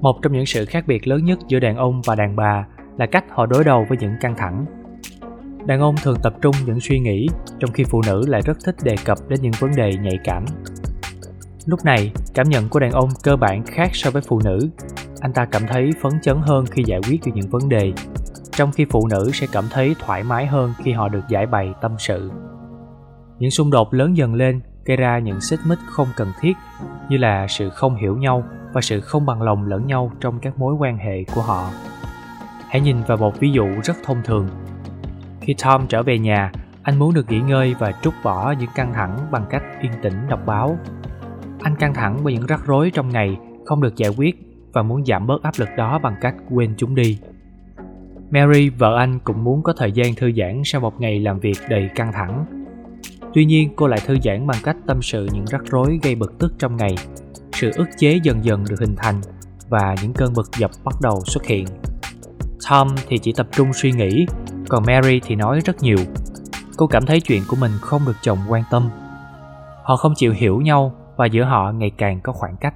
Một 0.00 0.18
trong 0.22 0.32
những 0.32 0.46
sự 0.46 0.64
khác 0.64 0.84
biệt 0.86 1.06
lớn 1.06 1.24
nhất 1.24 1.38
giữa 1.48 1.58
đàn 1.58 1.76
ông 1.76 2.02
và 2.04 2.14
đàn 2.14 2.36
bà 2.36 2.66
là 2.98 3.06
cách 3.06 3.24
họ 3.30 3.46
đối 3.46 3.64
đầu 3.64 3.86
với 3.88 3.98
những 4.00 4.12
căng 4.20 4.34
thẳng. 4.38 4.81
Đàn 5.66 5.80
ông 5.80 5.94
thường 6.02 6.16
tập 6.22 6.34
trung 6.40 6.54
những 6.66 6.80
suy 6.80 6.98
nghĩ, 6.98 7.28
trong 7.60 7.70
khi 7.72 7.84
phụ 7.84 8.02
nữ 8.06 8.24
lại 8.26 8.42
rất 8.44 8.58
thích 8.64 8.76
đề 8.82 8.96
cập 9.04 9.18
đến 9.28 9.38
những 9.42 9.52
vấn 9.58 9.70
đề 9.76 9.92
nhạy 10.02 10.18
cảm. 10.24 10.44
Lúc 11.66 11.84
này, 11.84 12.12
cảm 12.34 12.48
nhận 12.48 12.68
của 12.68 12.80
đàn 12.80 12.90
ông 12.90 13.08
cơ 13.22 13.36
bản 13.36 13.62
khác 13.66 13.90
so 13.92 14.10
với 14.10 14.22
phụ 14.28 14.40
nữ. 14.44 14.58
Anh 15.20 15.32
ta 15.32 15.44
cảm 15.44 15.62
thấy 15.68 15.90
phấn 16.02 16.12
chấn 16.22 16.36
hơn 16.36 16.64
khi 16.66 16.84
giải 16.86 17.00
quyết 17.08 17.20
được 17.26 17.32
những 17.34 17.50
vấn 17.50 17.68
đề, 17.68 17.92
trong 18.50 18.72
khi 18.72 18.86
phụ 18.90 19.06
nữ 19.10 19.30
sẽ 19.32 19.46
cảm 19.52 19.64
thấy 19.70 19.94
thoải 19.98 20.22
mái 20.24 20.46
hơn 20.46 20.72
khi 20.84 20.92
họ 20.92 21.08
được 21.08 21.28
giải 21.28 21.46
bày 21.46 21.72
tâm 21.80 21.94
sự. 21.98 22.30
Những 23.38 23.50
xung 23.50 23.70
đột 23.70 23.94
lớn 23.94 24.16
dần 24.16 24.34
lên 24.34 24.60
gây 24.84 24.96
ra 24.96 25.18
những 25.18 25.40
xích 25.40 25.60
mích 25.66 25.78
không 25.86 26.08
cần 26.16 26.28
thiết 26.40 26.52
như 27.08 27.16
là 27.16 27.46
sự 27.48 27.70
không 27.70 27.96
hiểu 27.96 28.16
nhau 28.16 28.44
và 28.72 28.80
sự 28.80 29.00
không 29.00 29.26
bằng 29.26 29.42
lòng 29.42 29.66
lẫn 29.66 29.86
nhau 29.86 30.12
trong 30.20 30.38
các 30.40 30.58
mối 30.58 30.74
quan 30.74 30.98
hệ 30.98 31.24
của 31.34 31.42
họ. 31.42 31.70
Hãy 32.68 32.80
nhìn 32.80 32.96
vào 33.06 33.16
một 33.16 33.40
ví 33.40 33.50
dụ 33.50 33.66
rất 33.84 33.96
thông 34.04 34.22
thường. 34.24 34.48
Khi 35.42 35.54
Tom 35.64 35.86
trở 35.88 36.02
về 36.02 36.18
nhà, 36.18 36.52
anh 36.82 36.98
muốn 36.98 37.14
được 37.14 37.30
nghỉ 37.30 37.40
ngơi 37.40 37.74
và 37.78 37.92
trút 38.02 38.14
bỏ 38.24 38.54
những 38.60 38.70
căng 38.74 38.92
thẳng 38.92 39.18
bằng 39.30 39.46
cách 39.50 39.62
yên 39.80 39.92
tĩnh 40.02 40.14
đọc 40.28 40.40
báo. 40.46 40.78
Anh 41.60 41.76
căng 41.76 41.94
thẳng 41.94 42.18
bởi 42.24 42.34
những 42.34 42.46
rắc 42.46 42.66
rối 42.66 42.90
trong 42.90 43.08
ngày 43.08 43.36
không 43.64 43.82
được 43.82 43.96
giải 43.96 44.10
quyết 44.16 44.36
và 44.72 44.82
muốn 44.82 45.04
giảm 45.04 45.26
bớt 45.26 45.42
áp 45.42 45.54
lực 45.58 45.68
đó 45.76 45.98
bằng 45.98 46.14
cách 46.20 46.34
quên 46.50 46.74
chúng 46.76 46.94
đi. 46.94 47.18
Mary, 48.30 48.68
vợ 48.68 48.96
anh 48.96 49.18
cũng 49.24 49.44
muốn 49.44 49.62
có 49.62 49.72
thời 49.76 49.92
gian 49.92 50.14
thư 50.14 50.32
giãn 50.32 50.62
sau 50.64 50.80
một 50.80 51.00
ngày 51.00 51.20
làm 51.20 51.40
việc 51.40 51.58
đầy 51.68 51.90
căng 51.94 52.12
thẳng. 52.12 52.44
Tuy 53.34 53.44
nhiên, 53.44 53.70
cô 53.76 53.86
lại 53.86 54.00
thư 54.06 54.16
giãn 54.24 54.46
bằng 54.46 54.58
cách 54.64 54.76
tâm 54.86 55.02
sự 55.02 55.28
những 55.32 55.44
rắc 55.46 55.62
rối 55.70 56.00
gây 56.02 56.14
bực 56.14 56.38
tức 56.38 56.54
trong 56.58 56.76
ngày 56.76 56.94
sự 57.52 57.70
ức 57.74 57.88
chế 57.98 58.20
dần 58.22 58.44
dần 58.44 58.64
được 58.70 58.80
hình 58.80 58.96
thành 58.96 59.20
và 59.68 59.94
những 60.02 60.12
cơn 60.12 60.32
bực 60.34 60.50
dập 60.58 60.70
bắt 60.84 60.94
đầu 61.02 61.20
xuất 61.24 61.46
hiện. 61.46 61.66
Tom 62.70 62.88
thì 63.08 63.18
chỉ 63.18 63.32
tập 63.32 63.46
trung 63.52 63.72
suy 63.72 63.92
nghĩ, 63.92 64.26
còn 64.72 64.84
Mary 64.86 65.20
thì 65.24 65.34
nói 65.34 65.60
rất 65.64 65.82
nhiều. 65.82 65.96
Cô 66.76 66.86
cảm 66.86 67.06
thấy 67.06 67.20
chuyện 67.20 67.42
của 67.48 67.56
mình 67.60 67.70
không 67.80 68.02
được 68.06 68.16
chồng 68.22 68.38
quan 68.48 68.62
tâm. 68.70 68.90
Họ 69.82 69.96
không 69.96 70.12
chịu 70.16 70.32
hiểu 70.32 70.60
nhau 70.60 70.94
và 71.16 71.26
giữa 71.26 71.44
họ 71.44 71.72
ngày 71.72 71.90
càng 71.98 72.20
có 72.20 72.32
khoảng 72.32 72.56
cách. 72.56 72.74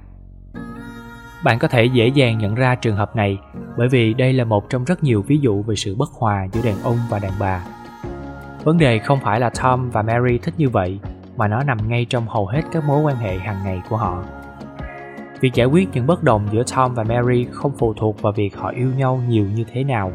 Bạn 1.43 1.59
có 1.59 1.67
thể 1.67 1.85
dễ 1.85 2.07
dàng 2.07 2.37
nhận 2.37 2.55
ra 2.55 2.75
trường 2.75 2.95
hợp 2.95 3.15
này 3.15 3.37
bởi 3.77 3.87
vì 3.87 4.13
đây 4.13 4.33
là 4.33 4.43
một 4.43 4.69
trong 4.69 4.83
rất 4.83 5.03
nhiều 5.03 5.21
ví 5.21 5.37
dụ 5.37 5.63
về 5.63 5.75
sự 5.75 5.95
bất 5.95 6.09
hòa 6.11 6.47
giữa 6.51 6.61
đàn 6.63 6.83
ông 6.83 6.97
và 7.09 7.19
đàn 7.19 7.31
bà. 7.39 7.63
Vấn 8.63 8.77
đề 8.77 8.99
không 8.99 9.19
phải 9.23 9.39
là 9.39 9.49
Tom 9.49 9.89
và 9.89 10.01
Mary 10.01 10.37
thích 10.37 10.53
như 10.57 10.69
vậy, 10.69 10.99
mà 11.37 11.47
nó 11.47 11.63
nằm 11.63 11.77
ngay 11.89 12.05
trong 12.09 12.27
hầu 12.27 12.47
hết 12.47 12.61
các 12.71 12.83
mối 12.83 13.01
quan 13.01 13.15
hệ 13.15 13.37
hàng 13.37 13.63
ngày 13.63 13.81
của 13.89 13.97
họ. 13.97 14.23
Việc 15.41 15.53
giải 15.53 15.67
quyết 15.67 15.89
những 15.93 16.07
bất 16.07 16.23
đồng 16.23 16.47
giữa 16.51 16.63
Tom 16.75 16.93
và 16.93 17.03
Mary 17.03 17.47
không 17.51 17.71
phụ 17.77 17.93
thuộc 17.93 18.21
vào 18.21 18.33
việc 18.33 18.57
họ 18.57 18.69
yêu 18.69 18.89
nhau 18.97 19.21
nhiều 19.27 19.45
như 19.55 19.63
thế 19.73 19.83
nào. 19.83 20.11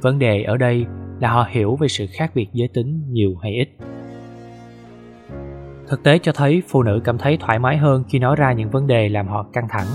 Vấn 0.00 0.18
đề 0.18 0.42
ở 0.42 0.56
đây 0.56 0.86
là 1.22 1.30
họ 1.30 1.46
hiểu 1.50 1.76
về 1.76 1.88
sự 1.88 2.06
khác 2.12 2.30
biệt 2.34 2.48
giới 2.52 2.68
tính 2.68 3.02
nhiều 3.08 3.36
hay 3.42 3.52
ít. 3.52 3.68
Thực 5.88 6.02
tế 6.02 6.18
cho 6.18 6.32
thấy 6.32 6.62
phụ 6.68 6.82
nữ 6.82 7.00
cảm 7.04 7.18
thấy 7.18 7.36
thoải 7.36 7.58
mái 7.58 7.76
hơn 7.76 8.04
khi 8.08 8.18
nói 8.18 8.36
ra 8.36 8.52
những 8.52 8.70
vấn 8.70 8.86
đề 8.86 9.08
làm 9.08 9.28
họ 9.28 9.46
căng 9.52 9.68
thẳng. 9.68 9.86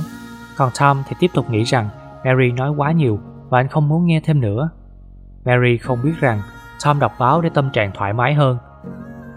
Còn 0.58 0.70
Tom 0.80 1.04
thì 1.08 1.16
tiếp 1.20 1.28
tục 1.34 1.50
nghĩ 1.50 1.64
rằng 1.64 1.90
Mary 2.26 2.52
nói 2.52 2.70
quá 2.70 2.92
nhiều 2.92 3.20
và 3.50 3.60
anh 3.60 3.68
không 3.68 3.90
muốn 3.90 4.06
nghe 4.06 4.22
thêm 4.24 4.42
nữa. 4.42 4.70
Mary 5.46 5.78
không 5.78 6.00
biết 6.04 6.14
rằng 6.20 6.42
Tom 6.86 7.00
đọc 7.00 7.12
báo 7.20 7.42
để 7.42 7.50
tâm 7.54 7.70
trạng 7.74 7.92
thoải 7.96 8.14
mái 8.14 8.34
hơn. 8.34 8.58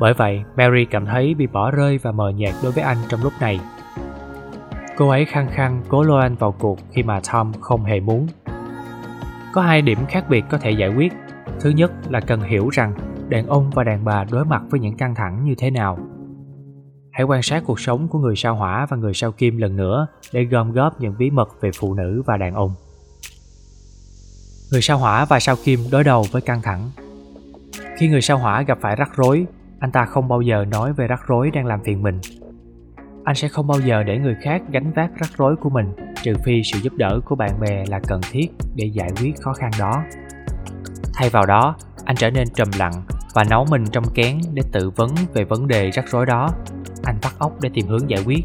Bởi 0.01 0.15
vậy, 0.15 0.43
Mary 0.57 0.85
cảm 0.85 1.07
thấy 1.07 1.35
bị 1.35 1.47
bỏ 1.47 1.71
rơi 1.71 1.99
và 1.99 2.13
mờ 2.13 2.31
nhạt 2.31 2.55
đối 2.63 2.73
với 2.73 2.85
anh 2.85 2.97
trong 3.09 3.23
lúc 3.23 3.33
này. 3.41 3.61
Cô 4.97 5.09
ấy 5.09 5.25
khăng 5.25 5.49
khăng 5.49 5.83
cố 5.89 6.03
lôi 6.03 6.23
anh 6.23 6.35
vào 6.35 6.53
cuộc 6.59 6.79
khi 6.93 7.03
mà 7.03 7.21
Tom 7.33 7.53
không 7.61 7.85
hề 7.85 8.01
muốn. 8.01 8.27
Có 9.53 9.63
hai 9.63 9.83
điểm 9.83 9.99
khác 10.09 10.25
biệt 10.29 10.45
có 10.51 10.59
thể 10.59 10.71
giải 10.71 10.89
quyết. 10.89 11.13
Thứ 11.61 11.71
nhất 11.71 11.93
là 12.09 12.21
cần 12.21 12.41
hiểu 12.41 12.69
rằng 12.69 12.95
đàn 13.29 13.47
ông 13.47 13.71
và 13.75 13.85
đàn 13.85 14.05
bà 14.05 14.25
đối 14.25 14.45
mặt 14.45 14.63
với 14.71 14.81
những 14.81 14.97
căng 14.97 15.15
thẳng 15.15 15.45
như 15.45 15.55
thế 15.59 15.71
nào. 15.71 15.99
Hãy 17.13 17.25
quan 17.25 17.43
sát 17.43 17.63
cuộc 17.67 17.81
sống 17.81 18.09
của 18.09 18.19
người 18.19 18.37
sao 18.37 18.55
hỏa 18.55 18.87
và 18.91 18.97
người 18.97 19.15
sao 19.15 19.33
kim 19.33 19.57
lần 19.57 19.77
nữa 19.77 20.07
để 20.33 20.45
gom 20.45 20.73
góp 20.73 21.01
những 21.01 21.15
bí 21.19 21.31
mật 21.31 21.49
về 21.61 21.71
phụ 21.79 21.95
nữ 21.95 22.23
và 22.27 22.37
đàn 22.37 22.55
ông. 22.55 22.75
Người 24.73 24.83
sao 24.83 24.99
hỏa 24.99 25.25
và 25.25 25.41
sao 25.41 25.57
kim 25.65 25.81
đối 25.93 26.05
đầu 26.05 26.25
với 26.33 26.43
căng 26.43 26.63
thẳng. 26.63 26.91
Khi 27.99 28.09
người 28.09 28.21
sao 28.21 28.39
hỏa 28.39 28.63
gặp 28.63 28.79
phải 28.81 28.97
rắc 28.97 29.11
rối, 29.17 29.47
anh 29.81 29.93
ta 29.93 30.05
không 30.05 30.29
bao 30.29 30.41
giờ 30.41 30.65
nói 30.65 30.93
về 30.93 31.07
rắc 31.07 31.21
rối 31.27 31.51
đang 31.51 31.67
làm 31.67 31.81
phiền 31.85 32.03
mình. 32.03 32.21
Anh 33.25 33.37
sẽ 33.37 33.49
không 33.49 33.67
bao 33.67 33.81
giờ 33.81 34.03
để 34.03 34.19
người 34.19 34.37
khác 34.43 34.63
gánh 34.71 34.93
vác 34.93 35.11
rắc 35.17 35.31
rối 35.37 35.57
của 35.57 35.71
mình 35.71 35.87
trừ 36.23 36.35
phi 36.45 36.63
sự 36.73 36.79
giúp 36.79 36.93
đỡ 36.97 37.21
của 37.25 37.37
bạn 37.37 37.61
bè 37.61 37.85
là 37.89 38.01
cần 38.07 38.21
thiết 38.31 38.47
để 38.75 38.85
giải 38.85 39.11
quyết 39.21 39.41
khó 39.41 39.53
khăn 39.53 39.71
đó. 39.79 40.03
Thay 41.21 41.31
vào 41.31 41.47
đó, 41.47 41.75
anh 42.05 42.17
trở 42.17 42.31
nên 42.31 42.49
trầm 42.55 42.69
lặng 42.79 43.03
và 43.35 43.45
nấu 43.45 43.67
mình 43.71 43.85
trong 43.93 44.05
kén 44.15 44.39
để 44.55 44.63
tự 44.73 44.91
vấn 44.91 45.11
về 45.35 45.45
vấn 45.45 45.69
đề 45.69 45.91
rắc 45.91 46.09
rối 46.09 46.27
đó. 46.27 46.51
Anh 47.05 47.19
bắt 47.23 47.35
óc 47.39 47.53
để 47.61 47.71
tìm 47.75 47.87
hướng 47.87 48.11
giải 48.11 48.23
quyết. 48.27 48.45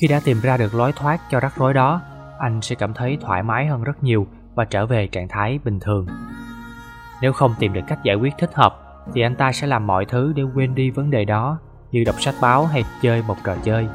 Khi 0.00 0.08
đã 0.08 0.20
tìm 0.24 0.40
ra 0.42 0.56
được 0.56 0.74
lối 0.74 0.92
thoát 0.92 1.20
cho 1.30 1.40
rắc 1.40 1.52
rối 1.56 1.74
đó, 1.74 2.00
anh 2.38 2.60
sẽ 2.62 2.74
cảm 2.74 2.94
thấy 2.94 3.18
thoải 3.20 3.42
mái 3.42 3.66
hơn 3.66 3.82
rất 3.82 4.02
nhiều 4.02 4.26
và 4.54 4.64
trở 4.64 4.86
về 4.86 5.06
trạng 5.06 5.28
thái 5.28 5.58
bình 5.64 5.80
thường. 5.80 6.06
Nếu 7.22 7.32
không 7.32 7.54
tìm 7.58 7.72
được 7.72 7.80
cách 7.88 7.98
giải 8.04 8.16
quyết 8.16 8.34
thích 8.38 8.54
hợp, 8.54 8.78
thì 9.14 9.22
anh 9.22 9.36
ta 9.36 9.52
sẽ 9.52 9.66
làm 9.66 9.86
mọi 9.86 10.04
thứ 10.04 10.32
để 10.36 10.42
quên 10.54 10.74
đi 10.74 10.90
vấn 10.90 11.10
đề 11.10 11.24
đó, 11.24 11.58
như 11.90 12.04
đọc 12.04 12.16
sách 12.20 12.34
báo 12.40 12.66
hay 12.66 12.84
chơi 13.02 13.22
một 13.22 13.36
trò 13.44 13.54
chơi. 13.64 13.86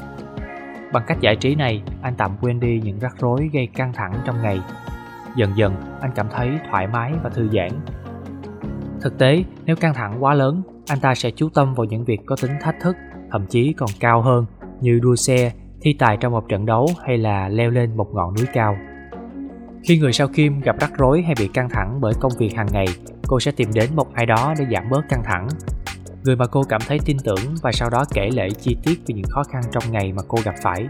Bằng 0.92 1.04
cách 1.06 1.20
giải 1.20 1.36
trí 1.36 1.54
này, 1.54 1.82
anh 2.02 2.14
tạm 2.16 2.36
quên 2.40 2.60
đi 2.60 2.80
những 2.84 2.98
rắc 2.98 3.14
rối 3.18 3.50
gây 3.52 3.66
căng 3.66 3.92
thẳng 3.92 4.12
trong 4.24 4.42
ngày. 4.42 4.60
Dần 5.36 5.50
dần, 5.56 5.74
anh 6.00 6.10
cảm 6.14 6.26
thấy 6.30 6.50
thoải 6.70 6.86
mái 6.86 7.12
và 7.22 7.30
thư 7.30 7.48
giãn. 7.52 7.70
Thực 9.00 9.18
tế, 9.18 9.44
nếu 9.64 9.76
căng 9.76 9.94
thẳng 9.94 10.24
quá 10.24 10.34
lớn, 10.34 10.62
anh 10.88 11.00
ta 11.00 11.14
sẽ 11.14 11.30
chú 11.30 11.48
tâm 11.48 11.74
vào 11.74 11.84
những 11.84 12.04
việc 12.04 12.20
có 12.26 12.36
tính 12.42 12.52
thách 12.60 12.76
thức, 12.80 12.96
thậm 13.30 13.46
chí 13.46 13.72
còn 13.72 13.88
cao 14.00 14.22
hơn, 14.22 14.46
như 14.80 14.98
đua 15.02 15.16
xe, 15.16 15.52
thi 15.80 15.96
tài 15.98 16.16
trong 16.16 16.32
một 16.32 16.48
trận 16.48 16.66
đấu 16.66 16.88
hay 17.06 17.18
là 17.18 17.48
leo 17.48 17.70
lên 17.70 17.96
một 17.96 18.06
ngọn 18.14 18.34
núi 18.34 18.46
cao. 18.52 18.76
Khi 19.84 19.98
người 19.98 20.12
sao 20.12 20.28
kim 20.28 20.60
gặp 20.60 20.76
rắc 20.80 20.92
rối 20.98 21.22
hay 21.22 21.34
bị 21.38 21.48
căng 21.48 21.68
thẳng 21.70 21.98
bởi 22.00 22.12
công 22.20 22.32
việc 22.38 22.54
hàng 22.56 22.68
ngày, 22.72 22.86
cô 23.26 23.40
sẽ 23.40 23.50
tìm 23.50 23.68
đến 23.74 23.90
một 23.96 24.14
ai 24.14 24.26
đó 24.26 24.54
để 24.58 24.66
giảm 24.72 24.90
bớt 24.90 25.08
căng 25.08 25.22
thẳng. 25.24 25.48
Người 26.24 26.36
mà 26.36 26.46
cô 26.46 26.62
cảm 26.68 26.80
thấy 26.86 26.98
tin 27.04 27.16
tưởng 27.24 27.54
và 27.62 27.72
sau 27.72 27.90
đó 27.90 28.04
kể 28.14 28.30
lể 28.32 28.50
chi 28.50 28.76
tiết 28.82 29.00
về 29.06 29.14
những 29.14 29.30
khó 29.30 29.42
khăn 29.42 29.62
trong 29.72 29.82
ngày 29.90 30.12
mà 30.12 30.22
cô 30.28 30.38
gặp 30.44 30.54
phải. 30.62 30.86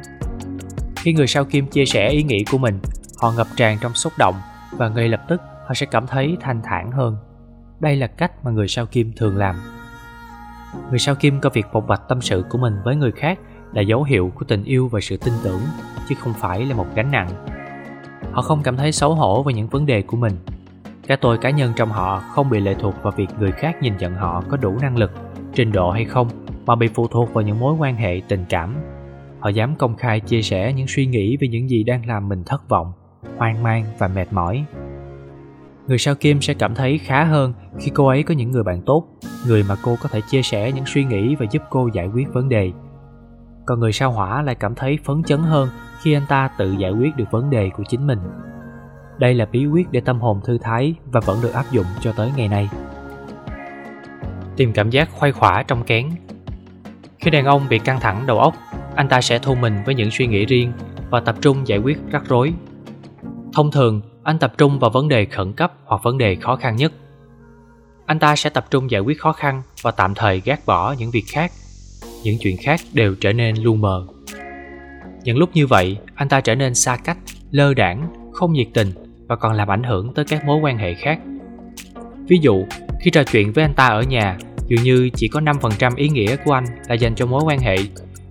Khi 0.97 1.13
người 1.13 1.27
sao 1.27 1.45
kim 1.45 1.67
chia 1.67 1.85
sẻ 1.85 2.09
ý 2.09 2.23
nghĩ 2.23 2.45
của 2.51 2.59
mình, 2.59 2.79
họ 3.25 3.33
ngập 3.37 3.47
tràn 3.57 3.79
trong 3.81 3.95
xúc 3.95 4.13
động 4.19 4.35
và 4.71 4.89
ngay 4.89 5.09
lập 5.09 5.21
tức 5.29 5.41
họ 5.67 5.75
sẽ 5.75 5.87
cảm 5.87 6.07
thấy 6.07 6.37
thanh 6.41 6.61
thản 6.65 6.91
hơn. 6.91 7.17
Đây 7.81 7.97
là 7.97 8.07
cách 8.07 8.45
mà 8.45 8.51
người 8.51 8.69
sao 8.69 8.87
kim 8.87 9.13
thường 9.17 9.37
làm. 9.37 9.57
Người 10.91 10.99
sao 10.99 11.15
kim 11.15 11.41
coi 11.41 11.51
việc 11.55 11.67
bộc 11.73 11.87
bạch 11.87 12.03
tâm 12.09 12.21
sự 12.21 12.45
của 12.51 12.59
mình 12.59 12.75
với 12.85 12.97
người 12.97 13.13
khác 13.13 13.39
là 13.73 13.83
dấu 13.83 14.03
hiệu 14.03 14.33
của 14.35 14.45
tình 14.45 14.65
yêu 14.65 14.89
và 14.89 15.01
sự 15.01 15.17
tin 15.17 15.35
tưởng, 15.45 15.61
chứ 16.09 16.15
không 16.19 16.35
phải 16.35 16.65
là 16.65 16.75
một 16.75 16.87
gánh 16.95 17.11
nặng 17.11 17.29
Họ 18.33 18.43
không 18.43 18.63
cảm 18.63 18.77
thấy 18.77 18.93
xấu 18.93 19.15
hổ 19.15 19.43
về 19.43 19.55
những 19.55 19.69
vấn 19.69 19.87
đề 19.87 20.03
của 20.03 20.17
mình. 20.17 20.33
Cái 21.07 21.17
tôi 21.17 21.39
cá 21.39 21.51
nhân 21.51 21.73
trong 21.77 21.91
họ 21.91 22.19
không 22.19 22.51
bị 22.51 22.61
lệ 22.61 22.75
thuộc 22.81 22.95
vào 23.03 23.13
việc 23.17 23.29
người 23.39 23.53
khác 23.53 23.83
nhìn 23.83 23.97
nhận 23.97 24.15
họ 24.15 24.43
có 24.49 24.57
đủ 24.57 24.79
năng 24.81 24.97
lực, 24.97 25.11
trình 25.55 25.73
độ 25.73 25.91
hay 25.91 26.05
không, 26.05 26.29
mà 26.67 26.75
bị 26.75 26.89
phụ 26.95 27.09
thuộc 27.09 27.35
vào 27.35 27.45
những 27.45 27.61
mối 27.61 27.75
quan 27.79 27.97
hệ 27.97 28.23
tình 28.29 28.45
cảm. 28.49 28.77
Họ 29.41 29.49
dám 29.49 29.77
công 29.77 29.97
khai 29.97 30.21
chia 30.21 30.43
sẻ 30.43 30.73
những 30.73 30.87
suy 30.89 31.07
nghĩ 31.07 31.37
về 31.41 31.49
những 31.49 31.71
gì 31.71 31.85
đang 31.85 32.07
làm 32.07 32.29
mình 32.29 32.43
thất 32.47 32.69
vọng, 32.69 32.93
hoang 33.37 33.63
mang 33.63 33.85
và 33.99 34.09
mệt 34.09 34.33
mỏi. 34.33 34.65
Người 35.87 35.99
sao 35.99 36.15
kim 36.15 36.41
sẽ 36.41 36.55
cảm 36.55 36.75
thấy 36.75 36.99
khá 36.99 37.25
hơn 37.25 37.55
khi 37.79 37.91
cô 37.95 38.07
ấy 38.07 38.23
có 38.23 38.35
những 38.35 38.51
người 38.51 38.63
bạn 38.63 38.83
tốt, 38.83 39.07
người 39.47 39.65
mà 39.69 39.75
cô 39.83 39.97
có 40.03 40.09
thể 40.09 40.21
chia 40.31 40.43
sẻ 40.43 40.73
những 40.73 40.87
suy 40.87 41.05
nghĩ 41.05 41.35
và 41.35 41.47
giúp 41.51 41.63
cô 41.71 41.89
giải 41.93 42.07
quyết 42.07 42.33
vấn 42.33 42.49
đề. 42.49 42.73
Còn 43.67 43.81
người 43.81 43.93
sao 43.93 44.13
hỏa 44.13 44.43
lại 44.43 44.55
cảm 44.55 44.75
thấy 44.75 44.99
phấn 45.05 45.23
chấn 45.23 45.41
hơn 45.41 45.69
khi 46.03 46.15
anh 46.15 46.27
ta 46.29 46.49
tự 46.59 46.73
giải 46.73 46.93
quyết 46.93 47.17
được 47.17 47.31
vấn 47.31 47.51
đề 47.51 47.71
của 47.77 47.83
chính 47.89 48.07
mình. 48.07 48.19
Đây 49.19 49.35
là 49.35 49.47
bí 49.53 49.67
quyết 49.67 49.93
để 49.93 50.01
tâm 50.01 50.21
hồn 50.21 50.41
thư 50.45 50.59
thái 50.59 50.95
và 51.13 51.21
vẫn 51.21 51.39
được 51.43 51.53
áp 51.53 51.65
dụng 51.71 51.87
cho 52.01 52.13
tới 52.13 52.31
ngày 52.37 52.49
nay. 52.49 52.69
Tìm 54.57 54.73
cảm 54.73 54.91
giác 54.91 55.09
khoai 55.13 55.33
khỏa 55.33 55.63
trong 55.63 55.85
kén 55.85 56.11
Khi 57.19 57.31
đàn 57.31 57.45
ông 57.45 57.67
bị 57.69 57.79
căng 57.79 58.01
thẳng 58.01 58.27
đầu 58.27 58.39
óc, 58.39 58.55
anh 58.95 59.09
ta 59.09 59.21
sẽ 59.21 59.39
thu 59.39 59.55
mình 59.55 59.75
với 59.87 59.95
những 59.95 60.11
suy 60.11 60.27
nghĩ 60.27 60.47
riêng 60.47 60.73
và 61.11 61.21
tập 61.21 61.37
trung 61.41 61.67
giải 61.67 61.79
quyết 61.79 61.99
rắc 62.11 62.23
rối. 62.29 62.53
Thông 63.55 63.71
thường, 63.71 64.01
anh 64.23 64.39
tập 64.39 64.53
trung 64.59 64.79
vào 64.79 64.91
vấn 64.91 65.09
đề 65.09 65.25
khẩn 65.25 65.53
cấp 65.53 65.73
hoặc 65.85 66.03
vấn 66.03 66.19
đề 66.19 66.35
khó 66.35 66.57
khăn 66.57 66.77
nhất. 66.77 66.93
Anh 68.07 68.19
ta 68.19 68.37
sẽ 68.37 68.51
tập 68.51 68.67
trung 68.71 68.91
giải 68.91 69.01
quyết 69.01 69.21
khó 69.21 69.33
khăn 69.33 69.63
và 69.83 69.91
tạm 69.91 70.15
thời 70.15 70.41
gác 70.41 70.67
bỏ 70.67 70.95
những 70.99 71.11
việc 71.11 71.25
khác. 71.29 71.53
Những 72.23 72.37
chuyện 72.41 72.57
khác 72.63 72.81
đều 72.93 73.15
trở 73.15 73.33
nên 73.33 73.57
lu 73.57 73.75
mờ. 73.75 74.07
Những 75.25 75.39
lúc 75.39 75.51
như 75.55 75.67
vậy, 75.67 75.97
anh 76.15 76.29
ta 76.29 76.41
trở 76.41 76.55
nên 76.55 76.75
xa 76.75 76.97
cách, 76.97 77.19
lơ 77.51 77.75
đảng, 77.75 78.13
không 78.33 78.53
nhiệt 78.53 78.69
tình 78.75 78.93
và 79.29 79.37
còn 79.37 79.53
làm 79.53 79.71
ảnh 79.71 79.83
hưởng 79.83 80.15
tới 80.15 80.25
các 80.25 80.45
mối 80.45 80.59
quan 80.63 80.79
hệ 80.79 80.95
khác. 80.95 81.19
Ví 82.29 82.39
dụ, 82.43 82.65
khi 83.01 83.11
trò 83.11 83.23
chuyện 83.25 83.53
với 83.53 83.65
anh 83.65 83.75
ta 83.75 83.87
ở 83.87 84.03
nhà, 84.03 84.39
dường 84.67 84.83
như 84.83 85.11
chỉ 85.15 85.29
có 85.29 85.41
5% 85.41 85.93
ý 85.97 86.09
nghĩa 86.09 86.37
của 86.37 86.53
anh 86.53 86.65
là 86.89 86.95
dành 86.95 87.15
cho 87.15 87.27
mối 87.27 87.43
quan 87.45 87.59
hệ, 87.59 87.77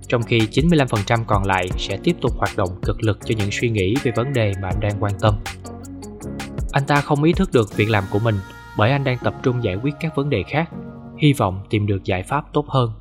trong 0.08 0.24
khi 0.24 0.40
95% 0.40 1.24
còn 1.28 1.44
lại 1.44 1.70
sẽ 1.78 1.98
tiếp 2.04 2.16
tục 2.22 2.32
hoạt 2.38 2.58
động 2.58 2.70
cực 2.82 3.04
lực 3.04 3.20
cho 3.26 3.36
những 3.38 3.50
suy 3.52 3.70
nghĩ 3.70 3.96
về 4.04 4.12
vấn 4.16 4.34
đề 4.34 4.54
mà 4.62 4.68
anh 4.68 4.80
đang 4.80 5.04
quan 5.04 5.14
tâm. 5.22 5.36
Anh 6.72 6.84
ta 6.88 7.02
không 7.02 7.24
ý 7.24 7.34
thức 7.34 7.50
được 7.54 7.78
việc 7.78 7.90
làm 7.90 8.04
của 8.12 8.20
mình 8.20 8.36
bởi 8.78 8.92
anh 8.92 9.04
đang 9.04 9.18
tập 9.18 9.34
trung 9.44 9.64
giải 9.64 9.76
quyết 9.76 9.94
các 10.00 10.16
vấn 10.16 10.30
đề 10.30 10.44
khác, 10.44 10.70
hy 11.18 11.34
vọng 11.34 11.64
tìm 11.70 11.88
được 11.88 12.04
giải 12.04 12.24
pháp 12.24 12.54
tốt 12.54 12.66
hơn. 12.70 12.92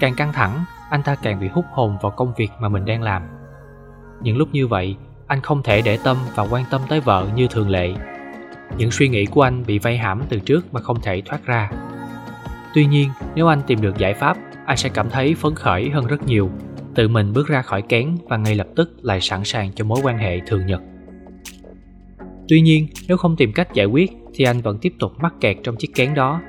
Càng 0.00 0.14
căng 0.14 0.32
thẳng, 0.32 0.64
anh 0.90 1.02
ta 1.02 1.14
càng 1.22 1.40
bị 1.40 1.48
hút 1.48 1.64
hồn 1.72 1.98
vào 2.02 2.12
công 2.12 2.32
việc 2.36 2.50
mà 2.60 2.68
mình 2.68 2.84
đang 2.84 3.02
làm. 3.02 3.22
Những 4.22 4.36
lúc 4.36 4.48
như 4.52 4.66
vậy, 4.66 4.96
anh 5.26 5.40
không 5.40 5.62
thể 5.62 5.82
để 5.82 5.98
tâm 6.04 6.16
và 6.34 6.42
quan 6.50 6.64
tâm 6.70 6.80
tới 6.88 7.00
vợ 7.00 7.28
như 7.34 7.46
thường 7.50 7.68
lệ. 7.68 7.94
Những 8.76 8.90
suy 8.90 9.08
nghĩ 9.08 9.26
của 9.26 9.42
anh 9.42 9.64
bị 9.66 9.78
vây 9.78 9.98
hãm 9.98 10.22
từ 10.28 10.38
trước 10.38 10.74
mà 10.74 10.80
không 10.80 11.00
thể 11.00 11.22
thoát 11.24 11.44
ra. 11.44 11.70
Tuy 12.74 12.86
nhiên, 12.86 13.10
nếu 13.34 13.48
anh 13.48 13.62
tìm 13.66 13.80
được 13.80 13.98
giải 13.98 14.14
pháp, 14.14 14.36
anh 14.72 14.76
sẽ 14.76 14.88
cảm 14.88 15.10
thấy 15.10 15.34
phấn 15.34 15.54
khởi 15.54 15.90
hơn 15.90 16.06
rất 16.06 16.26
nhiều, 16.26 16.50
tự 16.94 17.08
mình 17.08 17.32
bước 17.32 17.48
ra 17.48 17.62
khỏi 17.62 17.82
kén 17.82 18.16
và 18.28 18.36
ngay 18.36 18.54
lập 18.54 18.66
tức 18.76 18.90
lại 19.02 19.20
sẵn 19.20 19.44
sàng 19.44 19.72
cho 19.72 19.84
mối 19.84 20.00
quan 20.02 20.18
hệ 20.18 20.40
thường 20.46 20.66
nhật. 20.66 20.80
Tuy 22.48 22.60
nhiên, 22.60 22.86
nếu 23.08 23.16
không 23.16 23.36
tìm 23.36 23.52
cách 23.52 23.74
giải 23.74 23.86
quyết 23.86 24.10
thì 24.34 24.44
anh 24.44 24.60
vẫn 24.60 24.78
tiếp 24.80 24.92
tục 24.98 25.12
mắc 25.20 25.34
kẹt 25.40 25.56
trong 25.62 25.76
chiếc 25.76 25.94
kén 25.94 26.14
đó. 26.14 26.40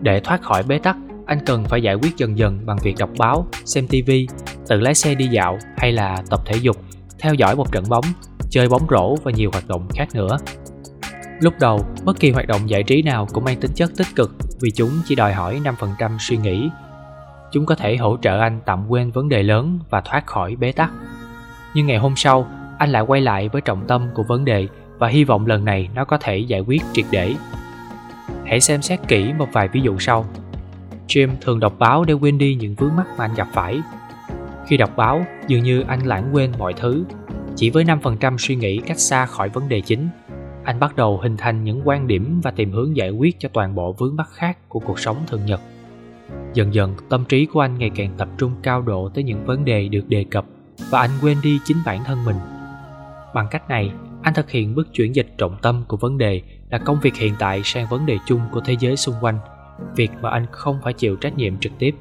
Để 0.00 0.20
thoát 0.20 0.42
khỏi 0.42 0.62
bế 0.62 0.78
tắc, 0.78 0.96
anh 1.26 1.38
cần 1.46 1.64
phải 1.64 1.82
giải 1.82 1.94
quyết 1.94 2.16
dần 2.16 2.38
dần 2.38 2.66
bằng 2.66 2.76
việc 2.82 2.94
đọc 2.98 3.10
báo, 3.18 3.46
xem 3.64 3.86
TV, 3.86 4.10
tự 4.68 4.80
lái 4.80 4.94
xe 4.94 5.14
đi 5.14 5.26
dạo 5.26 5.58
hay 5.76 5.92
là 5.92 6.22
tập 6.30 6.40
thể 6.46 6.56
dục, 6.56 6.76
theo 7.18 7.34
dõi 7.34 7.56
một 7.56 7.72
trận 7.72 7.84
bóng, 7.88 8.04
chơi 8.50 8.68
bóng 8.68 8.86
rổ 8.90 9.16
và 9.16 9.32
nhiều 9.32 9.50
hoạt 9.52 9.68
động 9.68 9.88
khác 9.94 10.08
nữa. 10.14 10.38
Lúc 11.40 11.54
đầu, 11.60 11.86
bất 12.04 12.20
kỳ 12.20 12.30
hoạt 12.30 12.46
động 12.46 12.70
giải 12.70 12.82
trí 12.82 13.02
nào 13.02 13.26
cũng 13.32 13.44
mang 13.44 13.60
tính 13.60 13.72
chất 13.74 13.90
tích 13.96 14.08
cực 14.16 14.36
vì 14.60 14.70
chúng 14.70 14.90
chỉ 15.06 15.14
đòi 15.14 15.32
hỏi 15.32 15.60
5% 15.64 16.16
suy 16.18 16.36
nghĩ. 16.36 16.70
Chúng 17.52 17.66
có 17.66 17.74
thể 17.74 17.96
hỗ 17.96 18.16
trợ 18.22 18.40
anh 18.40 18.60
tạm 18.64 18.88
quên 18.88 19.10
vấn 19.10 19.28
đề 19.28 19.42
lớn 19.42 19.78
và 19.90 20.00
thoát 20.00 20.26
khỏi 20.26 20.56
bế 20.56 20.72
tắc. 20.72 20.90
Nhưng 21.74 21.86
ngày 21.86 21.98
hôm 21.98 22.16
sau, 22.16 22.46
anh 22.78 22.90
lại 22.90 23.02
quay 23.02 23.20
lại 23.20 23.48
với 23.48 23.60
trọng 23.62 23.86
tâm 23.86 24.08
của 24.14 24.22
vấn 24.22 24.44
đề 24.44 24.68
và 24.98 25.08
hy 25.08 25.24
vọng 25.24 25.46
lần 25.46 25.64
này 25.64 25.88
nó 25.94 26.04
có 26.04 26.18
thể 26.18 26.38
giải 26.38 26.60
quyết 26.60 26.82
triệt 26.92 27.04
để. 27.10 27.34
Hãy 28.46 28.60
xem 28.60 28.82
xét 28.82 29.00
kỹ 29.08 29.32
một 29.38 29.48
vài 29.52 29.68
ví 29.68 29.80
dụ 29.80 29.98
sau. 29.98 30.24
Jim 31.08 31.28
thường 31.40 31.60
đọc 31.60 31.72
báo 31.78 32.04
để 32.04 32.14
quên 32.14 32.38
đi 32.38 32.54
những 32.54 32.74
vướng 32.74 32.96
mắc 32.96 33.06
mà 33.18 33.24
anh 33.24 33.34
gặp 33.34 33.48
phải. 33.52 33.80
Khi 34.66 34.76
đọc 34.76 34.96
báo, 34.96 35.24
dường 35.48 35.62
như 35.62 35.84
anh 35.88 36.06
lãng 36.06 36.30
quên 36.32 36.52
mọi 36.58 36.72
thứ. 36.72 37.04
Chỉ 37.56 37.70
với 37.70 37.84
5% 37.84 38.36
suy 38.38 38.56
nghĩ 38.56 38.78
cách 38.78 38.98
xa 38.98 39.26
khỏi 39.26 39.48
vấn 39.48 39.68
đề 39.68 39.80
chính, 39.80 40.08
anh 40.64 40.80
bắt 40.80 40.96
đầu 40.96 41.18
hình 41.22 41.36
thành 41.36 41.64
những 41.64 41.82
quan 41.84 42.06
điểm 42.06 42.40
và 42.44 42.50
tìm 42.50 42.72
hướng 42.72 42.96
giải 42.96 43.10
quyết 43.10 43.36
cho 43.38 43.48
toàn 43.52 43.74
bộ 43.74 43.92
vướng 43.92 44.16
mắc 44.16 44.28
khác 44.32 44.58
của 44.68 44.80
cuộc 44.80 44.98
sống 44.98 45.16
thường 45.26 45.46
nhật. 45.46 45.60
Dần 46.54 46.74
dần, 46.74 46.94
tâm 47.08 47.24
trí 47.24 47.46
của 47.46 47.60
anh 47.60 47.78
ngày 47.78 47.90
càng 47.94 48.14
tập 48.18 48.28
trung 48.38 48.52
cao 48.62 48.82
độ 48.82 49.08
tới 49.08 49.24
những 49.24 49.44
vấn 49.44 49.64
đề 49.64 49.88
được 49.88 50.08
đề 50.08 50.24
cập 50.30 50.44
và 50.90 51.00
anh 51.00 51.10
quên 51.22 51.36
đi 51.42 51.58
chính 51.64 51.76
bản 51.86 52.04
thân 52.04 52.24
mình. 52.24 52.36
Bằng 53.34 53.46
cách 53.50 53.68
này, 53.68 53.92
anh 54.22 54.34
thực 54.34 54.50
hiện 54.50 54.74
bước 54.74 54.88
chuyển 54.92 55.14
dịch 55.14 55.34
trọng 55.38 55.56
tâm 55.62 55.84
của 55.88 55.96
vấn 55.96 56.18
đề 56.18 56.42
là 56.70 56.78
công 56.78 57.00
việc 57.00 57.16
hiện 57.16 57.34
tại 57.38 57.62
sang 57.64 57.86
vấn 57.90 58.06
đề 58.06 58.18
chung 58.26 58.40
của 58.52 58.60
thế 58.60 58.76
giới 58.80 58.96
xung 58.96 59.14
quanh 59.20 59.38
việc 59.96 60.10
mà 60.20 60.30
anh 60.30 60.46
không 60.50 60.80
phải 60.82 60.92
chịu 60.92 61.16
trách 61.16 61.36
nhiệm 61.36 61.58
trực 61.58 61.72
tiếp. 61.78 61.94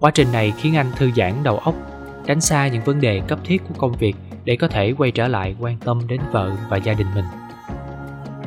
Quá 0.00 0.10
trình 0.10 0.32
này 0.32 0.52
khiến 0.56 0.76
anh 0.76 0.90
thư 0.96 1.10
giãn 1.16 1.32
đầu 1.42 1.58
óc, 1.58 1.74
tránh 2.26 2.40
xa 2.40 2.68
những 2.68 2.84
vấn 2.84 3.00
đề 3.00 3.20
cấp 3.28 3.38
thiết 3.44 3.62
của 3.68 3.74
công 3.78 3.92
việc 3.92 4.16
để 4.44 4.56
có 4.56 4.68
thể 4.68 4.94
quay 4.98 5.10
trở 5.10 5.28
lại 5.28 5.56
quan 5.60 5.76
tâm 5.84 6.00
đến 6.08 6.20
vợ 6.32 6.52
và 6.68 6.76
gia 6.76 6.94
đình 6.94 7.06
mình. 7.14 7.24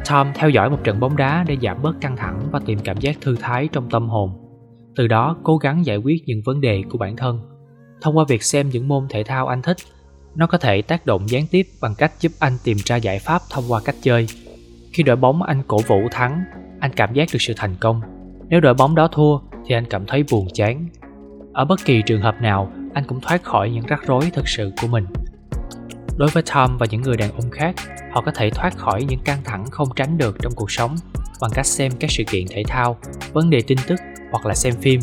Tom 0.09 0.27
theo 0.35 0.49
dõi 0.49 0.69
một 0.69 0.79
trận 0.83 0.99
bóng 0.99 1.17
đá 1.17 1.45
để 1.47 1.57
giảm 1.61 1.81
bớt 1.81 2.01
căng 2.01 2.17
thẳng 2.17 2.39
và 2.51 2.59
tìm 2.65 2.79
cảm 2.83 2.97
giác 2.97 3.17
thư 3.21 3.35
thái 3.41 3.69
trong 3.71 3.89
tâm 3.89 4.09
hồn. 4.09 4.42
Từ 4.95 5.07
đó 5.07 5.37
cố 5.43 5.57
gắng 5.57 5.85
giải 5.85 5.97
quyết 5.97 6.23
những 6.25 6.41
vấn 6.45 6.61
đề 6.61 6.83
của 6.89 6.97
bản 6.97 7.15
thân. 7.15 7.39
Thông 8.01 8.17
qua 8.17 8.25
việc 8.27 8.43
xem 8.43 8.69
những 8.69 8.87
môn 8.87 9.07
thể 9.09 9.23
thao 9.23 9.47
anh 9.47 9.61
thích, 9.61 9.77
nó 10.35 10.47
có 10.47 10.57
thể 10.57 10.81
tác 10.81 11.05
động 11.05 11.29
gián 11.29 11.47
tiếp 11.51 11.67
bằng 11.81 11.95
cách 11.97 12.11
giúp 12.19 12.31
anh 12.39 12.57
tìm 12.63 12.77
ra 12.85 12.95
giải 12.95 13.19
pháp 13.19 13.41
thông 13.49 13.63
qua 13.67 13.81
cách 13.85 13.95
chơi. 14.01 14.27
Khi 14.93 15.03
đội 15.03 15.15
bóng 15.15 15.43
anh 15.43 15.63
cổ 15.67 15.77
vũ 15.87 16.01
thắng, 16.11 16.43
anh 16.79 16.91
cảm 16.95 17.13
giác 17.13 17.27
được 17.33 17.41
sự 17.41 17.53
thành 17.57 17.75
công 17.79 18.01
nếu 18.49 18.59
đội 18.59 18.73
bóng 18.73 18.95
đó 18.95 19.07
thua 19.07 19.39
thì 19.65 19.75
anh 19.75 19.85
cảm 19.89 20.05
thấy 20.05 20.23
buồn 20.31 20.47
chán. 20.53 20.85
ở 21.53 21.65
bất 21.65 21.79
kỳ 21.85 22.01
trường 22.01 22.21
hợp 22.21 22.41
nào 22.41 22.71
anh 22.93 23.03
cũng 23.07 23.21
thoát 23.21 23.43
khỏi 23.43 23.69
những 23.69 23.85
rắc 23.85 24.07
rối 24.07 24.29
thực 24.33 24.47
sự 24.47 24.71
của 24.81 24.87
mình 24.87 25.05
đối 26.17 26.29
với 26.29 26.43
tom 26.53 26.77
và 26.77 26.85
những 26.89 27.01
người 27.01 27.17
đàn 27.17 27.31
ông 27.31 27.49
khác 27.51 27.75
họ 28.11 28.21
có 28.21 28.31
thể 28.35 28.49
thoát 28.49 28.77
khỏi 28.77 29.03
những 29.03 29.19
căng 29.19 29.43
thẳng 29.43 29.65
không 29.71 29.87
tránh 29.95 30.17
được 30.17 30.37
trong 30.41 30.53
cuộc 30.55 30.71
sống 30.71 30.95
bằng 31.41 31.51
cách 31.53 31.65
xem 31.65 31.91
các 31.99 32.11
sự 32.11 32.23
kiện 32.23 32.45
thể 32.49 32.63
thao 32.67 32.97
vấn 33.33 33.49
đề 33.49 33.61
tin 33.67 33.77
tức 33.87 33.99
hoặc 34.33 34.45
là 34.45 34.55
xem 34.55 34.73
phim. 34.81 34.99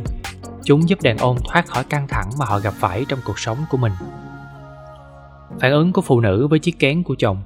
Chúng 0.65 0.89
giúp 0.89 1.03
đàn 1.03 1.19
ông 1.19 1.37
thoát 1.49 1.67
khỏi 1.67 1.85
căng 1.85 2.09
thẳng 2.09 2.31
mà 2.39 2.47
họ 2.47 2.59
gặp 2.59 2.75
phải 2.75 3.05
trong 3.09 3.19
cuộc 3.25 3.39
sống 3.39 3.59
của 3.71 3.77
mình. 3.77 3.93
Phản 5.61 5.73
ứng 5.73 5.93
của 5.93 6.03
phụ 6.03 6.21
nữ 6.21 6.47
với 6.47 6.59
chiếc 6.59 6.79
kén 6.79 7.03
của 7.03 7.15
chồng. 7.19 7.43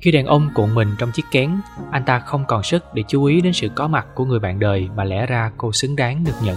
Khi 0.00 0.10
đàn 0.10 0.26
ông 0.26 0.50
cuộn 0.54 0.74
mình 0.74 0.88
trong 0.98 1.10
chiếc 1.12 1.24
kén, 1.30 1.50
anh 1.90 2.04
ta 2.04 2.18
không 2.18 2.44
còn 2.48 2.62
sức 2.62 2.94
để 2.94 3.02
chú 3.08 3.24
ý 3.24 3.40
đến 3.40 3.52
sự 3.52 3.68
có 3.74 3.88
mặt 3.88 4.06
của 4.14 4.24
người 4.24 4.38
bạn 4.38 4.58
đời 4.58 4.88
mà 4.96 5.04
lẽ 5.04 5.26
ra 5.26 5.50
cô 5.56 5.72
xứng 5.72 5.96
đáng 5.96 6.24
được 6.24 6.32
nhận. 6.42 6.56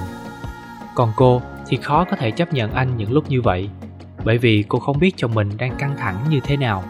Còn 0.95 1.11
cô 1.15 1.41
thì 1.67 1.77
khó 1.77 2.05
có 2.11 2.15
thể 2.15 2.31
chấp 2.31 2.53
nhận 2.53 2.71
anh 2.71 2.97
những 2.97 3.11
lúc 3.11 3.29
như 3.29 3.41
vậy, 3.41 3.69
bởi 4.25 4.37
vì 4.37 4.63
cô 4.67 4.79
không 4.79 4.99
biết 4.99 5.13
chồng 5.17 5.33
mình 5.33 5.49
đang 5.57 5.75
căng 5.77 5.97
thẳng 5.97 6.25
như 6.29 6.39
thế 6.43 6.57
nào. 6.57 6.83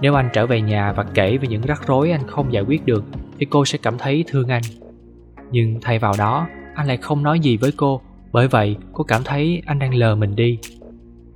Nếu 0.00 0.14
anh 0.14 0.28
trở 0.32 0.46
về 0.46 0.60
nhà 0.60 0.92
và 0.92 1.04
kể 1.14 1.38
về 1.38 1.48
những 1.48 1.62
rắc 1.62 1.86
rối 1.86 2.10
anh 2.10 2.26
không 2.26 2.52
giải 2.52 2.62
quyết 2.62 2.86
được, 2.86 3.04
thì 3.38 3.46
cô 3.50 3.64
sẽ 3.64 3.78
cảm 3.82 3.98
thấy 3.98 4.24
thương 4.28 4.48
anh. 4.48 4.62
Nhưng 5.50 5.78
thay 5.82 5.98
vào 5.98 6.14
đó 6.18 6.46
anh 6.78 6.86
lại 6.86 6.96
không 6.96 7.22
nói 7.22 7.40
gì 7.40 7.56
với 7.56 7.72
cô, 7.76 8.00
bởi 8.32 8.48
vậy 8.48 8.76
cô 8.92 9.04
cảm 9.04 9.24
thấy 9.24 9.62
anh 9.66 9.78
đang 9.78 9.94
lờ 9.94 10.14
mình 10.14 10.36
đi. 10.36 10.58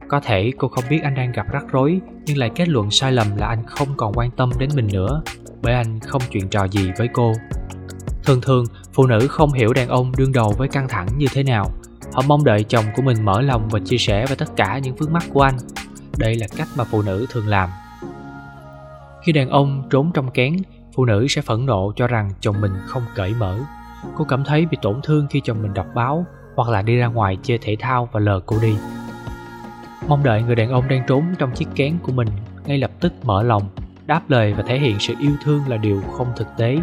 Có 0.08 0.20
thể 0.20 0.52
cô 0.58 0.68
không 0.68 0.84
biết 0.90 1.00
anh 1.02 1.14
đang 1.14 1.32
gặp 1.32 1.46
rắc 1.52 1.64
rối, 1.72 2.00
nhưng 2.26 2.38
lại 2.38 2.50
kết 2.54 2.68
luận 2.68 2.90
sai 2.90 3.12
lầm 3.12 3.36
là 3.36 3.46
anh 3.46 3.66
không 3.66 3.88
còn 3.96 4.12
quan 4.14 4.30
tâm 4.30 4.50
đến 4.58 4.70
mình 4.74 4.88
nữa, 4.92 5.22
bởi 5.62 5.74
anh 5.74 6.00
không 6.00 6.22
chuyện 6.30 6.48
trò 6.48 6.64
gì 6.64 6.90
với 6.98 7.08
cô. 7.12 7.32
Thường 8.24 8.40
thường, 8.40 8.64
phụ 8.92 9.06
nữ 9.06 9.26
không 9.28 9.52
hiểu 9.52 9.72
đàn 9.72 9.88
ông 9.88 10.12
đương 10.16 10.32
đầu 10.32 10.54
với 10.58 10.68
căng 10.68 10.88
thẳng 10.88 11.08
như 11.16 11.26
thế 11.32 11.42
nào. 11.42 11.70
Họ 12.12 12.22
mong 12.26 12.44
đợi 12.44 12.64
chồng 12.64 12.84
của 12.96 13.02
mình 13.02 13.24
mở 13.24 13.40
lòng 13.40 13.68
và 13.70 13.80
chia 13.84 13.98
sẻ 13.98 14.26
về 14.26 14.34
tất 14.34 14.56
cả 14.56 14.78
những 14.78 14.96
vướng 14.96 15.12
mắt 15.12 15.24
của 15.32 15.42
anh. 15.42 15.56
Đây 16.18 16.34
là 16.34 16.46
cách 16.56 16.68
mà 16.76 16.84
phụ 16.84 17.02
nữ 17.02 17.26
thường 17.30 17.46
làm. 17.46 17.68
Khi 19.24 19.32
đàn 19.32 19.48
ông 19.48 19.82
trốn 19.90 20.10
trong 20.14 20.30
kén, 20.30 20.56
phụ 20.94 21.04
nữ 21.04 21.26
sẽ 21.28 21.42
phẫn 21.42 21.66
nộ 21.66 21.92
cho 21.96 22.06
rằng 22.06 22.30
chồng 22.40 22.60
mình 22.60 22.72
không 22.86 23.02
cởi 23.14 23.34
mở 23.34 23.58
cô 24.16 24.24
cảm 24.24 24.44
thấy 24.44 24.66
bị 24.66 24.78
tổn 24.82 25.00
thương 25.02 25.26
khi 25.30 25.40
chồng 25.44 25.62
mình 25.62 25.74
đọc 25.74 25.86
báo, 25.94 26.26
hoặc 26.54 26.68
là 26.68 26.82
đi 26.82 26.96
ra 26.96 27.06
ngoài 27.06 27.38
chơi 27.42 27.58
thể 27.62 27.76
thao 27.80 28.08
và 28.12 28.20
lờ 28.20 28.40
cô 28.46 28.56
đi. 28.62 28.76
Mong 30.08 30.24
đợi 30.24 30.42
người 30.42 30.54
đàn 30.54 30.70
ông 30.70 30.88
đang 30.88 31.04
trốn 31.06 31.24
trong 31.38 31.52
chiếc 31.52 31.68
kén 31.74 31.98
của 32.02 32.12
mình 32.12 32.28
ngay 32.66 32.78
lập 32.78 32.90
tức 33.00 33.12
mở 33.22 33.42
lòng, 33.42 33.62
đáp 34.06 34.30
lời 34.30 34.54
và 34.54 34.62
thể 34.62 34.78
hiện 34.78 34.98
sự 34.98 35.14
yêu 35.20 35.32
thương 35.44 35.60
là 35.68 35.76
điều 35.76 36.02
không 36.12 36.28
thực 36.36 36.46
tế. 36.58 36.78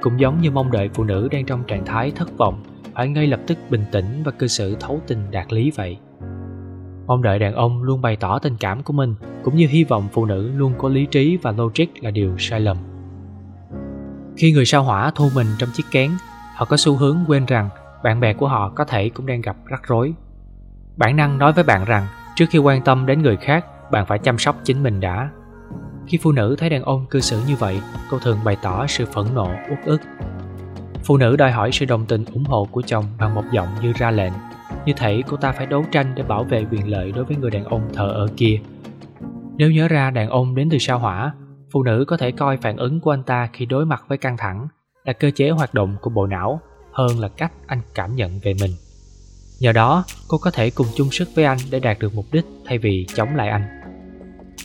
Cũng 0.00 0.20
giống 0.20 0.40
như 0.40 0.50
mong 0.50 0.72
đợi 0.72 0.88
phụ 0.94 1.04
nữ 1.04 1.28
đang 1.30 1.46
trong 1.46 1.64
trạng 1.64 1.84
thái 1.84 2.10
thất 2.10 2.38
vọng, 2.38 2.62
phải 2.94 3.08
ngay 3.08 3.26
lập 3.26 3.40
tức 3.46 3.58
bình 3.70 3.84
tĩnh 3.92 4.22
và 4.24 4.32
cư 4.32 4.46
xử 4.46 4.76
thấu 4.80 5.00
tình 5.06 5.30
đạt 5.30 5.52
lý 5.52 5.70
vậy. 5.70 5.98
Mong 7.06 7.22
đợi 7.22 7.38
đàn 7.38 7.54
ông 7.54 7.82
luôn 7.82 8.00
bày 8.00 8.16
tỏ 8.16 8.38
tình 8.38 8.56
cảm 8.60 8.82
của 8.82 8.92
mình, 8.92 9.14
cũng 9.44 9.56
như 9.56 9.66
hy 9.66 9.84
vọng 9.84 10.08
phụ 10.12 10.24
nữ 10.24 10.50
luôn 10.56 10.72
có 10.78 10.88
lý 10.88 11.06
trí 11.06 11.36
và 11.42 11.52
logic 11.52 11.86
là 12.00 12.10
điều 12.10 12.38
sai 12.38 12.60
lầm. 12.60 12.76
Khi 14.36 14.52
người 14.52 14.64
sao 14.64 14.82
hỏa 14.82 15.10
thu 15.14 15.28
mình 15.34 15.46
trong 15.58 15.68
chiếc 15.72 15.84
kén 15.90 16.10
họ 16.60 16.66
có 16.66 16.76
xu 16.76 16.96
hướng 16.96 17.18
quên 17.28 17.46
rằng 17.46 17.68
bạn 18.02 18.20
bè 18.20 18.34
của 18.34 18.48
họ 18.48 18.68
có 18.68 18.84
thể 18.84 19.08
cũng 19.08 19.26
đang 19.26 19.40
gặp 19.40 19.56
rắc 19.66 19.82
rối. 19.86 20.14
Bản 20.96 21.16
năng 21.16 21.38
nói 21.38 21.52
với 21.52 21.64
bạn 21.64 21.84
rằng 21.84 22.06
trước 22.36 22.44
khi 22.50 22.58
quan 22.58 22.82
tâm 22.82 23.06
đến 23.06 23.22
người 23.22 23.36
khác, 23.36 23.90
bạn 23.90 24.06
phải 24.06 24.18
chăm 24.18 24.38
sóc 24.38 24.56
chính 24.64 24.82
mình 24.82 25.00
đã. 25.00 25.30
Khi 26.06 26.18
phụ 26.22 26.32
nữ 26.32 26.56
thấy 26.58 26.70
đàn 26.70 26.82
ông 26.82 27.06
cư 27.10 27.20
xử 27.20 27.40
như 27.48 27.56
vậy, 27.56 27.80
cô 28.10 28.18
thường 28.18 28.38
bày 28.44 28.56
tỏ 28.62 28.86
sự 28.86 29.06
phẫn 29.06 29.24
nộ, 29.34 29.50
uất 29.70 29.78
ức. 29.84 30.00
Phụ 31.04 31.16
nữ 31.16 31.36
đòi 31.36 31.50
hỏi 31.50 31.72
sự 31.72 31.86
đồng 31.86 32.06
tình 32.06 32.24
ủng 32.24 32.44
hộ 32.44 32.68
của 32.70 32.82
chồng 32.82 33.04
bằng 33.18 33.34
một 33.34 33.44
giọng 33.52 33.68
như 33.82 33.92
ra 33.96 34.10
lệnh. 34.10 34.32
Như 34.86 34.92
thể 34.96 35.22
cô 35.28 35.36
ta 35.36 35.52
phải 35.52 35.66
đấu 35.66 35.84
tranh 35.92 36.12
để 36.14 36.22
bảo 36.22 36.44
vệ 36.44 36.66
quyền 36.70 36.88
lợi 36.88 37.12
đối 37.12 37.24
với 37.24 37.36
người 37.36 37.50
đàn 37.50 37.64
ông 37.64 37.88
thờ 37.94 38.06
ở 38.06 38.28
kia. 38.36 38.60
Nếu 39.56 39.70
nhớ 39.70 39.88
ra 39.88 40.10
đàn 40.10 40.30
ông 40.30 40.54
đến 40.54 40.68
từ 40.70 40.78
sao 40.78 40.98
hỏa, 40.98 41.32
phụ 41.72 41.82
nữ 41.82 42.04
có 42.08 42.16
thể 42.16 42.32
coi 42.32 42.56
phản 42.56 42.76
ứng 42.76 43.00
của 43.00 43.10
anh 43.10 43.22
ta 43.22 43.48
khi 43.52 43.66
đối 43.66 43.86
mặt 43.86 44.04
với 44.08 44.18
căng 44.18 44.36
thẳng 44.36 44.68
là 45.04 45.12
cơ 45.12 45.30
chế 45.30 45.50
hoạt 45.50 45.74
động 45.74 45.96
của 46.00 46.10
bộ 46.10 46.26
não 46.26 46.60
hơn 46.92 47.20
là 47.20 47.28
cách 47.28 47.52
anh 47.66 47.80
cảm 47.94 48.16
nhận 48.16 48.40
về 48.42 48.54
mình. 48.60 48.70
Nhờ 49.60 49.72
đó, 49.72 50.04
cô 50.28 50.38
có 50.38 50.50
thể 50.50 50.70
cùng 50.70 50.86
chung 50.96 51.10
sức 51.10 51.28
với 51.34 51.44
anh 51.44 51.58
để 51.70 51.80
đạt 51.80 51.98
được 51.98 52.14
mục 52.14 52.26
đích 52.32 52.44
thay 52.66 52.78
vì 52.78 53.06
chống 53.14 53.36
lại 53.36 53.48
anh. 53.48 53.62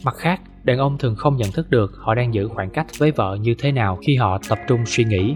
Mặt 0.03 0.15
khác, 0.17 0.41
đàn 0.63 0.77
ông 0.77 0.97
thường 0.97 1.15
không 1.15 1.37
nhận 1.37 1.51
thức 1.51 1.69
được 1.69 1.91
họ 1.97 2.15
đang 2.15 2.33
giữ 2.33 2.47
khoảng 2.47 2.69
cách 2.69 2.87
với 2.97 3.11
vợ 3.11 3.37
như 3.41 3.55
thế 3.57 3.71
nào 3.71 3.99
khi 4.07 4.15
họ 4.15 4.39
tập 4.49 4.59
trung 4.67 4.85
suy 4.85 5.03
nghĩ. 5.03 5.35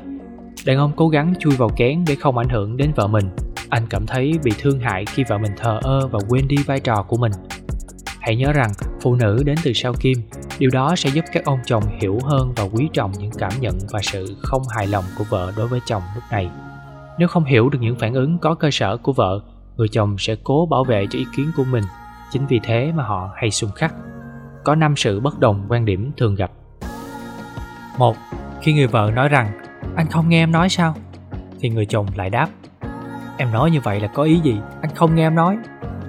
Đàn 0.65 0.77
ông 0.77 0.91
cố 0.95 1.09
gắng 1.09 1.33
chui 1.39 1.55
vào 1.55 1.69
kén 1.77 2.05
để 2.07 2.15
không 2.15 2.38
ảnh 2.38 2.49
hưởng 2.49 2.77
đến 2.77 2.91
vợ 2.95 3.07
mình. 3.07 3.29
Anh 3.69 3.83
cảm 3.89 4.07
thấy 4.07 4.33
bị 4.43 4.51
thương 4.59 4.79
hại 4.79 5.05
khi 5.05 5.23
vợ 5.29 5.38
mình 5.38 5.51
thờ 5.57 5.79
ơ 5.83 6.07
và 6.07 6.19
quên 6.29 6.47
đi 6.47 6.57
vai 6.57 6.79
trò 6.79 7.05
của 7.07 7.17
mình. 7.17 7.31
Hãy 8.19 8.35
nhớ 8.35 8.51
rằng 8.53 8.71
phụ 9.01 9.15
nữ 9.15 9.43
đến 9.45 9.55
từ 9.63 9.73
sao 9.73 9.93
kim 9.99 10.17
điều 10.59 10.69
đó 10.73 10.95
sẽ 10.95 11.09
giúp 11.09 11.25
các 11.31 11.45
ông 11.45 11.59
chồng 11.65 11.83
hiểu 12.01 12.19
hơn 12.23 12.53
và 12.55 12.63
quý 12.63 12.89
trọng 12.93 13.11
những 13.11 13.31
cảm 13.37 13.51
nhận 13.59 13.79
và 13.91 13.99
sự 14.03 14.35
không 14.41 14.61
hài 14.75 14.87
lòng 14.87 15.03
của 15.17 15.23
vợ 15.29 15.53
đối 15.57 15.67
với 15.67 15.79
chồng 15.85 16.03
lúc 16.15 16.23
này. 16.31 16.49
Nếu 17.17 17.27
không 17.27 17.43
hiểu 17.43 17.69
được 17.69 17.79
những 17.81 17.95
phản 17.95 18.13
ứng 18.13 18.37
có 18.39 18.55
cơ 18.55 18.71
sở 18.71 18.97
của 18.97 19.13
vợ, 19.13 19.41
người 19.77 19.87
chồng 19.87 20.15
sẽ 20.17 20.35
cố 20.43 20.67
bảo 20.71 20.83
vệ 20.83 21.05
cho 21.09 21.19
ý 21.19 21.25
kiến 21.35 21.51
của 21.57 21.63
mình. 21.63 21.83
Chính 22.31 22.47
vì 22.47 22.59
thế 22.63 22.91
mà 22.95 23.03
họ 23.03 23.29
hay 23.35 23.51
xung 23.51 23.71
khắc. 23.71 23.95
Có 24.63 24.75
năm 24.75 24.95
sự 24.95 25.19
bất 25.19 25.39
đồng 25.39 25.65
quan 25.69 25.85
điểm 25.85 26.11
thường 26.17 26.35
gặp. 26.35 26.51
Một, 27.97 28.15
khi 28.61 28.73
người 28.73 28.87
vợ 28.87 29.11
nói 29.15 29.29
rằng, 29.29 29.51
anh 29.95 30.07
không 30.07 30.29
nghe 30.29 30.43
em 30.43 30.51
nói 30.51 30.69
sao? 30.69 30.95
Thì 31.59 31.69
người 31.69 31.85
chồng 31.85 32.05
lại 32.15 32.29
đáp, 32.29 32.49
em 33.37 33.51
nói 33.51 33.71
như 33.71 33.79
vậy 33.83 33.99
là 33.99 34.07
có 34.07 34.23
ý 34.23 34.39
gì? 34.39 34.57
Anh 34.81 34.95
không 34.95 35.15
nghe 35.15 35.27
em 35.27 35.35
nói. 35.35 35.57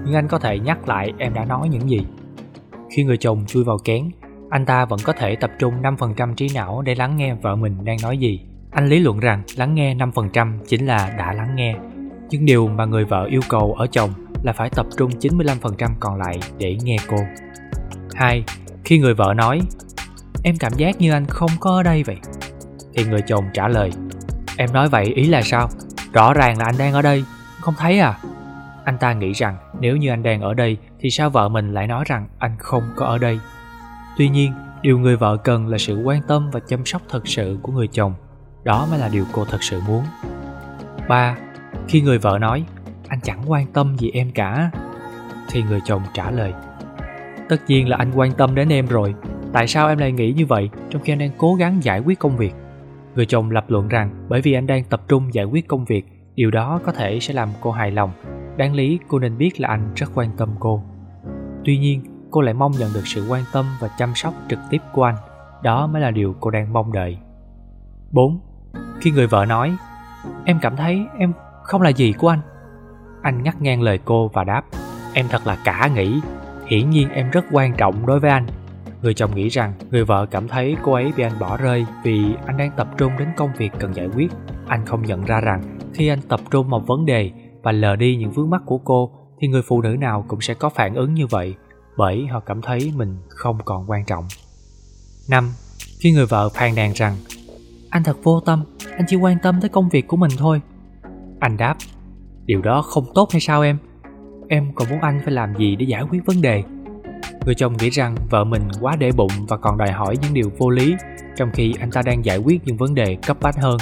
Nhưng 0.04 0.14
anh 0.14 0.28
có 0.28 0.38
thể 0.38 0.58
nhắc 0.58 0.88
lại 0.88 1.12
em 1.18 1.34
đã 1.34 1.44
nói 1.44 1.68
những 1.68 1.90
gì. 1.90 2.06
Khi 2.90 3.04
người 3.04 3.16
chồng 3.16 3.44
chui 3.46 3.64
vào 3.64 3.78
kén 3.84 4.10
anh 4.50 4.66
ta 4.66 4.84
vẫn 4.84 5.00
có 5.04 5.12
thể 5.12 5.36
tập 5.36 5.50
trung 5.58 5.82
5% 5.82 6.34
trí 6.34 6.48
não 6.54 6.82
để 6.82 6.94
lắng 6.94 7.16
nghe 7.16 7.34
vợ 7.34 7.56
mình 7.56 7.84
đang 7.84 7.96
nói 8.02 8.18
gì 8.18 8.40
anh 8.70 8.88
lý 8.88 8.98
luận 8.98 9.20
rằng 9.20 9.42
lắng 9.56 9.74
nghe 9.74 9.94
5% 9.94 10.58
chính 10.68 10.86
là 10.86 11.14
đã 11.18 11.32
lắng 11.32 11.56
nghe 11.56 11.74
nhưng 12.30 12.46
điều 12.46 12.68
mà 12.68 12.84
người 12.84 13.04
vợ 13.04 13.24
yêu 13.24 13.40
cầu 13.48 13.74
ở 13.78 13.86
chồng 13.86 14.10
là 14.42 14.52
phải 14.52 14.70
tập 14.70 14.86
trung 14.96 15.10
95% 15.10 15.90
còn 16.00 16.18
lại 16.18 16.38
để 16.58 16.76
nghe 16.82 16.96
cô 17.08 17.16
2. 18.14 18.44
Khi 18.84 18.98
người 18.98 19.14
vợ 19.14 19.34
nói, 19.36 19.60
Em 20.42 20.56
cảm 20.56 20.72
giác 20.72 21.00
như 21.00 21.12
anh 21.12 21.26
không 21.26 21.50
có 21.60 21.70
ở 21.70 21.82
đây 21.82 22.02
vậy 22.02 22.16
Thì 22.94 23.04
người 23.04 23.20
chồng 23.26 23.44
trả 23.54 23.68
lời, 23.68 23.90
Em 24.56 24.72
nói 24.72 24.88
vậy 24.88 25.04
ý 25.04 25.24
là 25.24 25.42
sao? 25.42 25.68
Rõ 26.12 26.34
ràng 26.34 26.58
là 26.58 26.64
anh 26.64 26.74
đang 26.78 26.92
ở 26.92 27.02
đây, 27.02 27.24
Không 27.60 27.74
thấy 27.78 27.98
à? 27.98 28.18
Anh 28.84 28.98
ta 28.98 29.12
nghĩ 29.12 29.32
rằng 29.32 29.56
nếu 29.80 29.96
như 29.96 30.10
anh 30.10 30.22
đang 30.22 30.40
ở 30.40 30.54
đây 30.54 30.76
Thì 31.00 31.10
sao 31.10 31.30
vợ 31.30 31.48
mình 31.48 31.74
lại 31.74 31.86
nói 31.86 32.04
rằng 32.06 32.28
anh 32.38 32.56
không 32.58 32.82
có 32.96 33.06
ở 33.06 33.18
đây 33.18 33.38
Tuy 34.20 34.28
nhiên, 34.28 34.52
Điều 34.82 34.98
người 34.98 35.16
vợ 35.16 35.36
cần 35.36 35.66
là 35.66 35.78
sự 35.78 36.02
quan 36.04 36.22
tâm 36.28 36.50
và 36.52 36.60
chăm 36.60 36.84
sóc 36.84 37.02
thật 37.08 37.28
sự 37.28 37.58
của 37.62 37.72
người 37.72 37.86
chồng. 37.86 38.14
Đó 38.64 38.86
mới 38.90 38.98
là 38.98 39.08
điều 39.12 39.24
cô 39.32 39.44
thật 39.44 39.62
sự 39.62 39.80
muốn. 39.86 40.02
3. 41.08 41.36
Khi 41.88 42.00
người 42.00 42.18
vợ 42.18 42.38
nói, 42.40 42.64
Anh 43.08 43.20
chẳng 43.22 43.42
quan 43.46 43.66
tâm 43.66 43.96
gì 43.98 44.10
em 44.10 44.30
cả, 44.30 44.70
Thì 45.50 45.62
người 45.62 45.80
chồng 45.84 46.02
trả 46.14 46.30
lời, 46.30 46.52
Tất 47.48 47.56
nhiên 47.66 47.88
là 47.88 47.96
anh 47.96 48.12
quan 48.14 48.32
tâm 48.32 48.54
đến 48.54 48.68
em 48.68 48.86
rồi. 48.86 49.14
Tại 49.52 49.66
sao 49.66 49.88
em 49.88 49.98
lại 49.98 50.12
nghĩ 50.12 50.32
như 50.32 50.46
vậy 50.46 50.70
Trong 50.90 51.02
khi 51.02 51.12
anh 51.12 51.18
đang 51.18 51.30
cố 51.38 51.54
gắng 51.54 51.82
giải 51.82 52.00
quyết 52.00 52.18
công 52.18 52.36
việc? 52.36 52.54
Người 53.14 53.26
chồng 53.26 53.50
lập 53.50 53.64
luận 53.68 53.88
rằng, 53.88 54.26
Bởi 54.28 54.40
vì 54.40 54.52
anh 54.52 54.66
đang 54.66 54.84
tập 54.84 55.02
trung 55.08 55.34
giải 55.34 55.44
quyết 55.44 55.68
công 55.68 55.84
việc, 55.84 56.04
Điều 56.34 56.50
đó 56.50 56.80
có 56.84 56.92
thể 56.92 57.20
sẽ 57.20 57.34
làm 57.34 57.48
cô 57.60 57.70
hài 57.70 57.90
lòng. 57.90 58.10
Đáng 58.56 58.74
lý 58.74 58.98
cô 59.08 59.18
nên 59.18 59.38
biết 59.38 59.60
là 59.60 59.68
anh 59.68 59.92
rất 59.96 60.10
quan 60.14 60.30
tâm 60.36 60.48
cô. 60.58 60.82
Tuy 61.64 61.78
nhiên 61.78 62.19
cô 62.30 62.40
lại 62.40 62.54
mong 62.54 62.72
nhận 62.72 62.90
được 62.94 63.06
sự 63.06 63.26
quan 63.28 63.44
tâm 63.52 63.66
và 63.80 63.88
chăm 63.98 64.14
sóc 64.14 64.34
trực 64.48 64.58
tiếp 64.70 64.78
của 64.92 65.04
anh. 65.04 65.16
Đó 65.62 65.86
mới 65.86 66.02
là 66.02 66.10
điều 66.10 66.34
cô 66.40 66.50
đang 66.50 66.72
mong 66.72 66.92
đợi. 66.92 67.18
4. 68.10 68.40
Khi 69.00 69.10
người 69.10 69.26
vợ 69.26 69.44
nói, 69.44 69.76
Em 70.44 70.58
cảm 70.62 70.76
thấy 70.76 71.06
em 71.18 71.32
không 71.62 71.82
là 71.82 71.90
gì 71.90 72.12
của 72.12 72.28
anh. 72.28 72.40
Anh 73.22 73.42
ngắt 73.42 73.62
ngang 73.62 73.82
lời 73.82 73.98
cô 74.04 74.28
và 74.28 74.44
đáp, 74.44 74.62
Em 75.14 75.26
thật 75.28 75.46
là 75.46 75.58
cả 75.64 75.90
nghĩ. 75.94 76.20
Hiển 76.66 76.90
nhiên 76.90 77.08
em 77.08 77.30
rất 77.30 77.44
quan 77.52 77.74
trọng 77.76 78.06
đối 78.06 78.20
với 78.20 78.30
anh. 78.30 78.46
Người 79.02 79.14
chồng 79.14 79.34
nghĩ 79.34 79.48
rằng 79.48 79.72
người 79.90 80.04
vợ 80.04 80.26
cảm 80.26 80.48
thấy 80.48 80.76
cô 80.82 80.92
ấy 80.92 81.12
bị 81.16 81.22
anh 81.22 81.38
bỏ 81.40 81.56
rơi 81.56 81.86
vì 82.04 82.34
anh 82.46 82.56
đang 82.56 82.70
tập 82.76 82.88
trung 82.96 83.12
đến 83.18 83.28
công 83.36 83.50
việc 83.58 83.72
cần 83.78 83.94
giải 83.94 84.06
quyết. 84.06 84.32
Anh 84.66 84.86
không 84.86 85.02
nhận 85.02 85.24
ra 85.24 85.40
rằng 85.40 85.62
khi 85.94 86.08
anh 86.08 86.20
tập 86.28 86.40
trung 86.50 86.70
một 86.70 86.86
vấn 86.86 87.06
đề 87.06 87.30
và 87.62 87.72
lờ 87.72 87.96
đi 87.96 88.16
những 88.16 88.30
vướng 88.30 88.50
mắt 88.50 88.62
của 88.66 88.78
cô, 88.78 89.10
thì 89.40 89.48
người 89.48 89.62
phụ 89.62 89.82
nữ 89.82 89.96
nào 90.00 90.24
cũng 90.28 90.40
sẽ 90.40 90.54
có 90.54 90.68
phản 90.68 90.94
ứng 90.94 91.14
như 91.14 91.26
vậy 91.26 91.54
bởi 91.96 92.26
họ 92.26 92.40
cảm 92.40 92.62
thấy 92.62 92.92
mình 92.96 93.16
không 93.28 93.58
còn 93.64 93.90
quan 93.90 94.04
trọng. 94.04 94.28
5. 95.28 95.52
Khi 96.00 96.12
người 96.12 96.26
vợ 96.26 96.48
phàn 96.48 96.74
nàn 96.74 96.92
rằng 96.92 97.16
Anh 97.90 98.04
thật 98.04 98.16
vô 98.22 98.40
tâm, 98.40 98.64
anh 98.92 99.04
chỉ 99.08 99.16
quan 99.16 99.38
tâm 99.42 99.60
tới 99.60 99.68
công 99.68 99.88
việc 99.88 100.08
của 100.08 100.16
mình 100.16 100.30
thôi. 100.38 100.60
Anh 101.40 101.56
đáp 101.56 101.76
Điều 102.44 102.62
đó 102.62 102.82
không 102.82 103.04
tốt 103.14 103.28
hay 103.32 103.40
sao 103.40 103.62
em? 103.62 103.78
Em 104.48 104.72
còn 104.74 104.88
muốn 104.90 105.00
anh 105.00 105.20
phải 105.24 105.34
làm 105.34 105.58
gì 105.58 105.76
để 105.76 105.86
giải 105.88 106.02
quyết 106.10 106.26
vấn 106.26 106.42
đề? 106.42 106.62
Người 107.46 107.54
chồng 107.54 107.76
nghĩ 107.76 107.90
rằng 107.90 108.14
vợ 108.30 108.44
mình 108.44 108.68
quá 108.80 108.96
để 108.96 109.12
bụng 109.12 109.32
và 109.48 109.56
còn 109.56 109.78
đòi 109.78 109.90
hỏi 109.90 110.16
những 110.22 110.34
điều 110.34 110.50
vô 110.58 110.70
lý 110.70 110.94
trong 111.36 111.50
khi 111.52 111.74
anh 111.80 111.90
ta 111.90 112.02
đang 112.02 112.24
giải 112.24 112.38
quyết 112.38 112.64
những 112.64 112.76
vấn 112.76 112.94
đề 112.94 113.16
cấp 113.26 113.36
bách 113.40 113.56
hơn. 113.56 113.76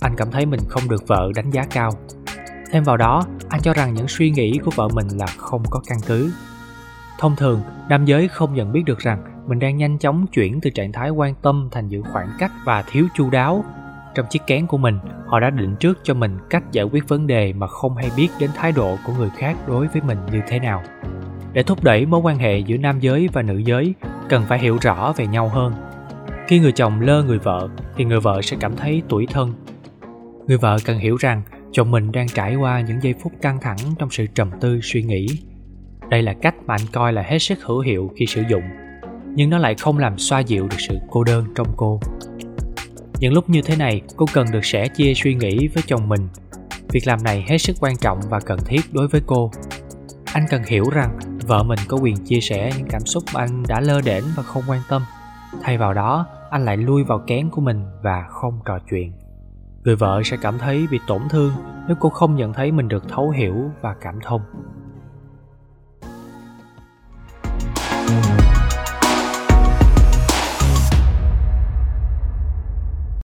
Anh 0.00 0.14
cảm 0.16 0.30
thấy 0.30 0.46
mình 0.46 0.60
không 0.68 0.88
được 0.88 1.08
vợ 1.08 1.30
đánh 1.34 1.50
giá 1.50 1.64
cao. 1.70 1.90
Thêm 2.70 2.84
vào 2.84 2.96
đó, 2.96 3.24
anh 3.48 3.60
cho 3.60 3.74
rằng 3.74 3.94
những 3.94 4.08
suy 4.08 4.30
nghĩ 4.30 4.58
của 4.64 4.70
vợ 4.74 4.88
mình 4.88 5.08
là 5.08 5.26
không 5.26 5.62
có 5.70 5.80
căn 5.86 5.98
cứ. 6.06 6.32
Thông 7.18 7.36
thường, 7.36 7.60
nam 7.88 8.04
giới 8.04 8.28
không 8.28 8.54
nhận 8.54 8.72
biết 8.72 8.82
được 8.86 8.98
rằng 8.98 9.44
mình 9.46 9.58
đang 9.58 9.76
nhanh 9.76 9.98
chóng 9.98 10.26
chuyển 10.26 10.60
từ 10.60 10.70
trạng 10.70 10.92
thái 10.92 11.10
quan 11.10 11.34
tâm 11.42 11.68
thành 11.72 11.88
giữ 11.88 12.02
khoảng 12.02 12.28
cách 12.38 12.52
và 12.64 12.82
thiếu 12.82 13.06
chu 13.16 13.30
đáo. 13.30 13.64
Trong 14.14 14.26
chiếc 14.30 14.42
kén 14.46 14.66
của 14.66 14.78
mình, 14.78 14.98
họ 15.26 15.40
đã 15.40 15.50
định 15.50 15.76
trước 15.76 15.98
cho 16.02 16.14
mình 16.14 16.38
cách 16.50 16.72
giải 16.72 16.84
quyết 16.84 17.08
vấn 17.08 17.26
đề 17.26 17.52
mà 17.52 17.66
không 17.66 17.96
hay 17.96 18.10
biết 18.16 18.28
đến 18.40 18.50
thái 18.54 18.72
độ 18.72 18.96
của 19.06 19.12
người 19.18 19.30
khác 19.36 19.56
đối 19.68 19.88
với 19.88 20.02
mình 20.02 20.18
như 20.32 20.40
thế 20.48 20.58
nào. 20.58 20.82
Để 21.52 21.62
thúc 21.62 21.84
đẩy 21.84 22.06
mối 22.06 22.20
quan 22.20 22.38
hệ 22.38 22.58
giữa 22.58 22.76
nam 22.76 23.00
giới 23.00 23.28
và 23.32 23.42
nữ 23.42 23.58
giới, 23.58 23.94
cần 24.28 24.44
phải 24.48 24.58
hiểu 24.58 24.78
rõ 24.80 25.12
về 25.16 25.26
nhau 25.26 25.48
hơn. 25.48 25.72
Khi 26.46 26.60
người 26.60 26.72
chồng 26.72 27.00
lơ 27.00 27.22
người 27.22 27.38
vợ 27.38 27.68
thì 27.96 28.04
người 28.04 28.20
vợ 28.20 28.42
sẽ 28.42 28.56
cảm 28.60 28.76
thấy 28.76 29.02
tủi 29.08 29.26
thân. 29.26 29.52
Người 30.46 30.58
vợ 30.58 30.76
cần 30.84 30.98
hiểu 30.98 31.16
rằng 31.16 31.42
chồng 31.72 31.90
mình 31.90 32.12
đang 32.12 32.28
trải 32.28 32.56
qua 32.56 32.80
những 32.80 33.02
giây 33.02 33.14
phút 33.22 33.32
căng 33.42 33.58
thẳng 33.60 33.78
trong 33.98 34.10
sự 34.10 34.26
trầm 34.34 34.50
tư 34.60 34.80
suy 34.82 35.02
nghĩ. 35.02 35.26
Đây 36.10 36.22
là 36.22 36.34
cách 36.42 36.54
mà 36.66 36.74
anh 36.74 36.86
coi 36.92 37.12
là 37.12 37.22
hết 37.22 37.38
sức 37.38 37.62
hữu 37.62 37.80
hiệu 37.80 38.10
khi 38.16 38.26
sử 38.26 38.42
dụng, 38.50 38.62
nhưng 39.34 39.50
nó 39.50 39.58
lại 39.58 39.74
không 39.74 39.98
làm 39.98 40.18
xoa 40.18 40.40
dịu 40.40 40.68
được 40.68 40.80
sự 40.88 40.98
cô 41.10 41.24
đơn 41.24 41.44
trong 41.54 41.66
cô. 41.76 42.00
Những 43.20 43.32
lúc 43.32 43.50
như 43.50 43.62
thế 43.62 43.76
này, 43.76 44.02
cô 44.16 44.26
cần 44.32 44.46
được 44.52 44.64
sẻ 44.64 44.88
chia 44.88 45.12
suy 45.14 45.34
nghĩ 45.34 45.68
với 45.68 45.82
chồng 45.86 46.08
mình. 46.08 46.28
Việc 46.92 47.06
làm 47.06 47.22
này 47.22 47.44
hết 47.48 47.58
sức 47.58 47.76
quan 47.80 47.96
trọng 47.96 48.20
và 48.30 48.40
cần 48.40 48.58
thiết 48.66 48.80
đối 48.92 49.08
với 49.08 49.20
cô. 49.26 49.50
Anh 50.32 50.46
cần 50.50 50.62
hiểu 50.66 50.84
rằng 50.92 51.18
vợ 51.46 51.62
mình 51.62 51.78
có 51.88 51.96
quyền 51.96 52.16
chia 52.16 52.40
sẻ 52.40 52.70
những 52.78 52.88
cảm 52.90 53.06
xúc 53.06 53.24
mà 53.34 53.40
anh 53.40 53.62
đã 53.68 53.80
lơ 53.80 54.00
đễnh 54.00 54.24
và 54.36 54.42
không 54.42 54.62
quan 54.68 54.80
tâm. 54.88 55.02
Thay 55.62 55.78
vào 55.78 55.94
đó, 55.94 56.26
anh 56.50 56.64
lại 56.64 56.76
lui 56.76 57.04
vào 57.04 57.24
kén 57.26 57.50
của 57.50 57.60
mình 57.60 57.84
và 58.02 58.24
không 58.30 58.60
trò 58.64 58.78
chuyện 58.90 59.12
người 59.84 59.96
vợ 59.96 60.22
sẽ 60.24 60.36
cảm 60.42 60.58
thấy 60.58 60.86
bị 60.90 61.00
tổn 61.06 61.22
thương 61.30 61.52
nếu 61.86 61.96
cô 62.00 62.08
không 62.08 62.36
nhận 62.36 62.52
thấy 62.52 62.72
mình 62.72 62.88
được 62.88 63.08
thấu 63.08 63.30
hiểu 63.30 63.70
và 63.80 63.94
cảm 64.00 64.18
thông 64.22 64.40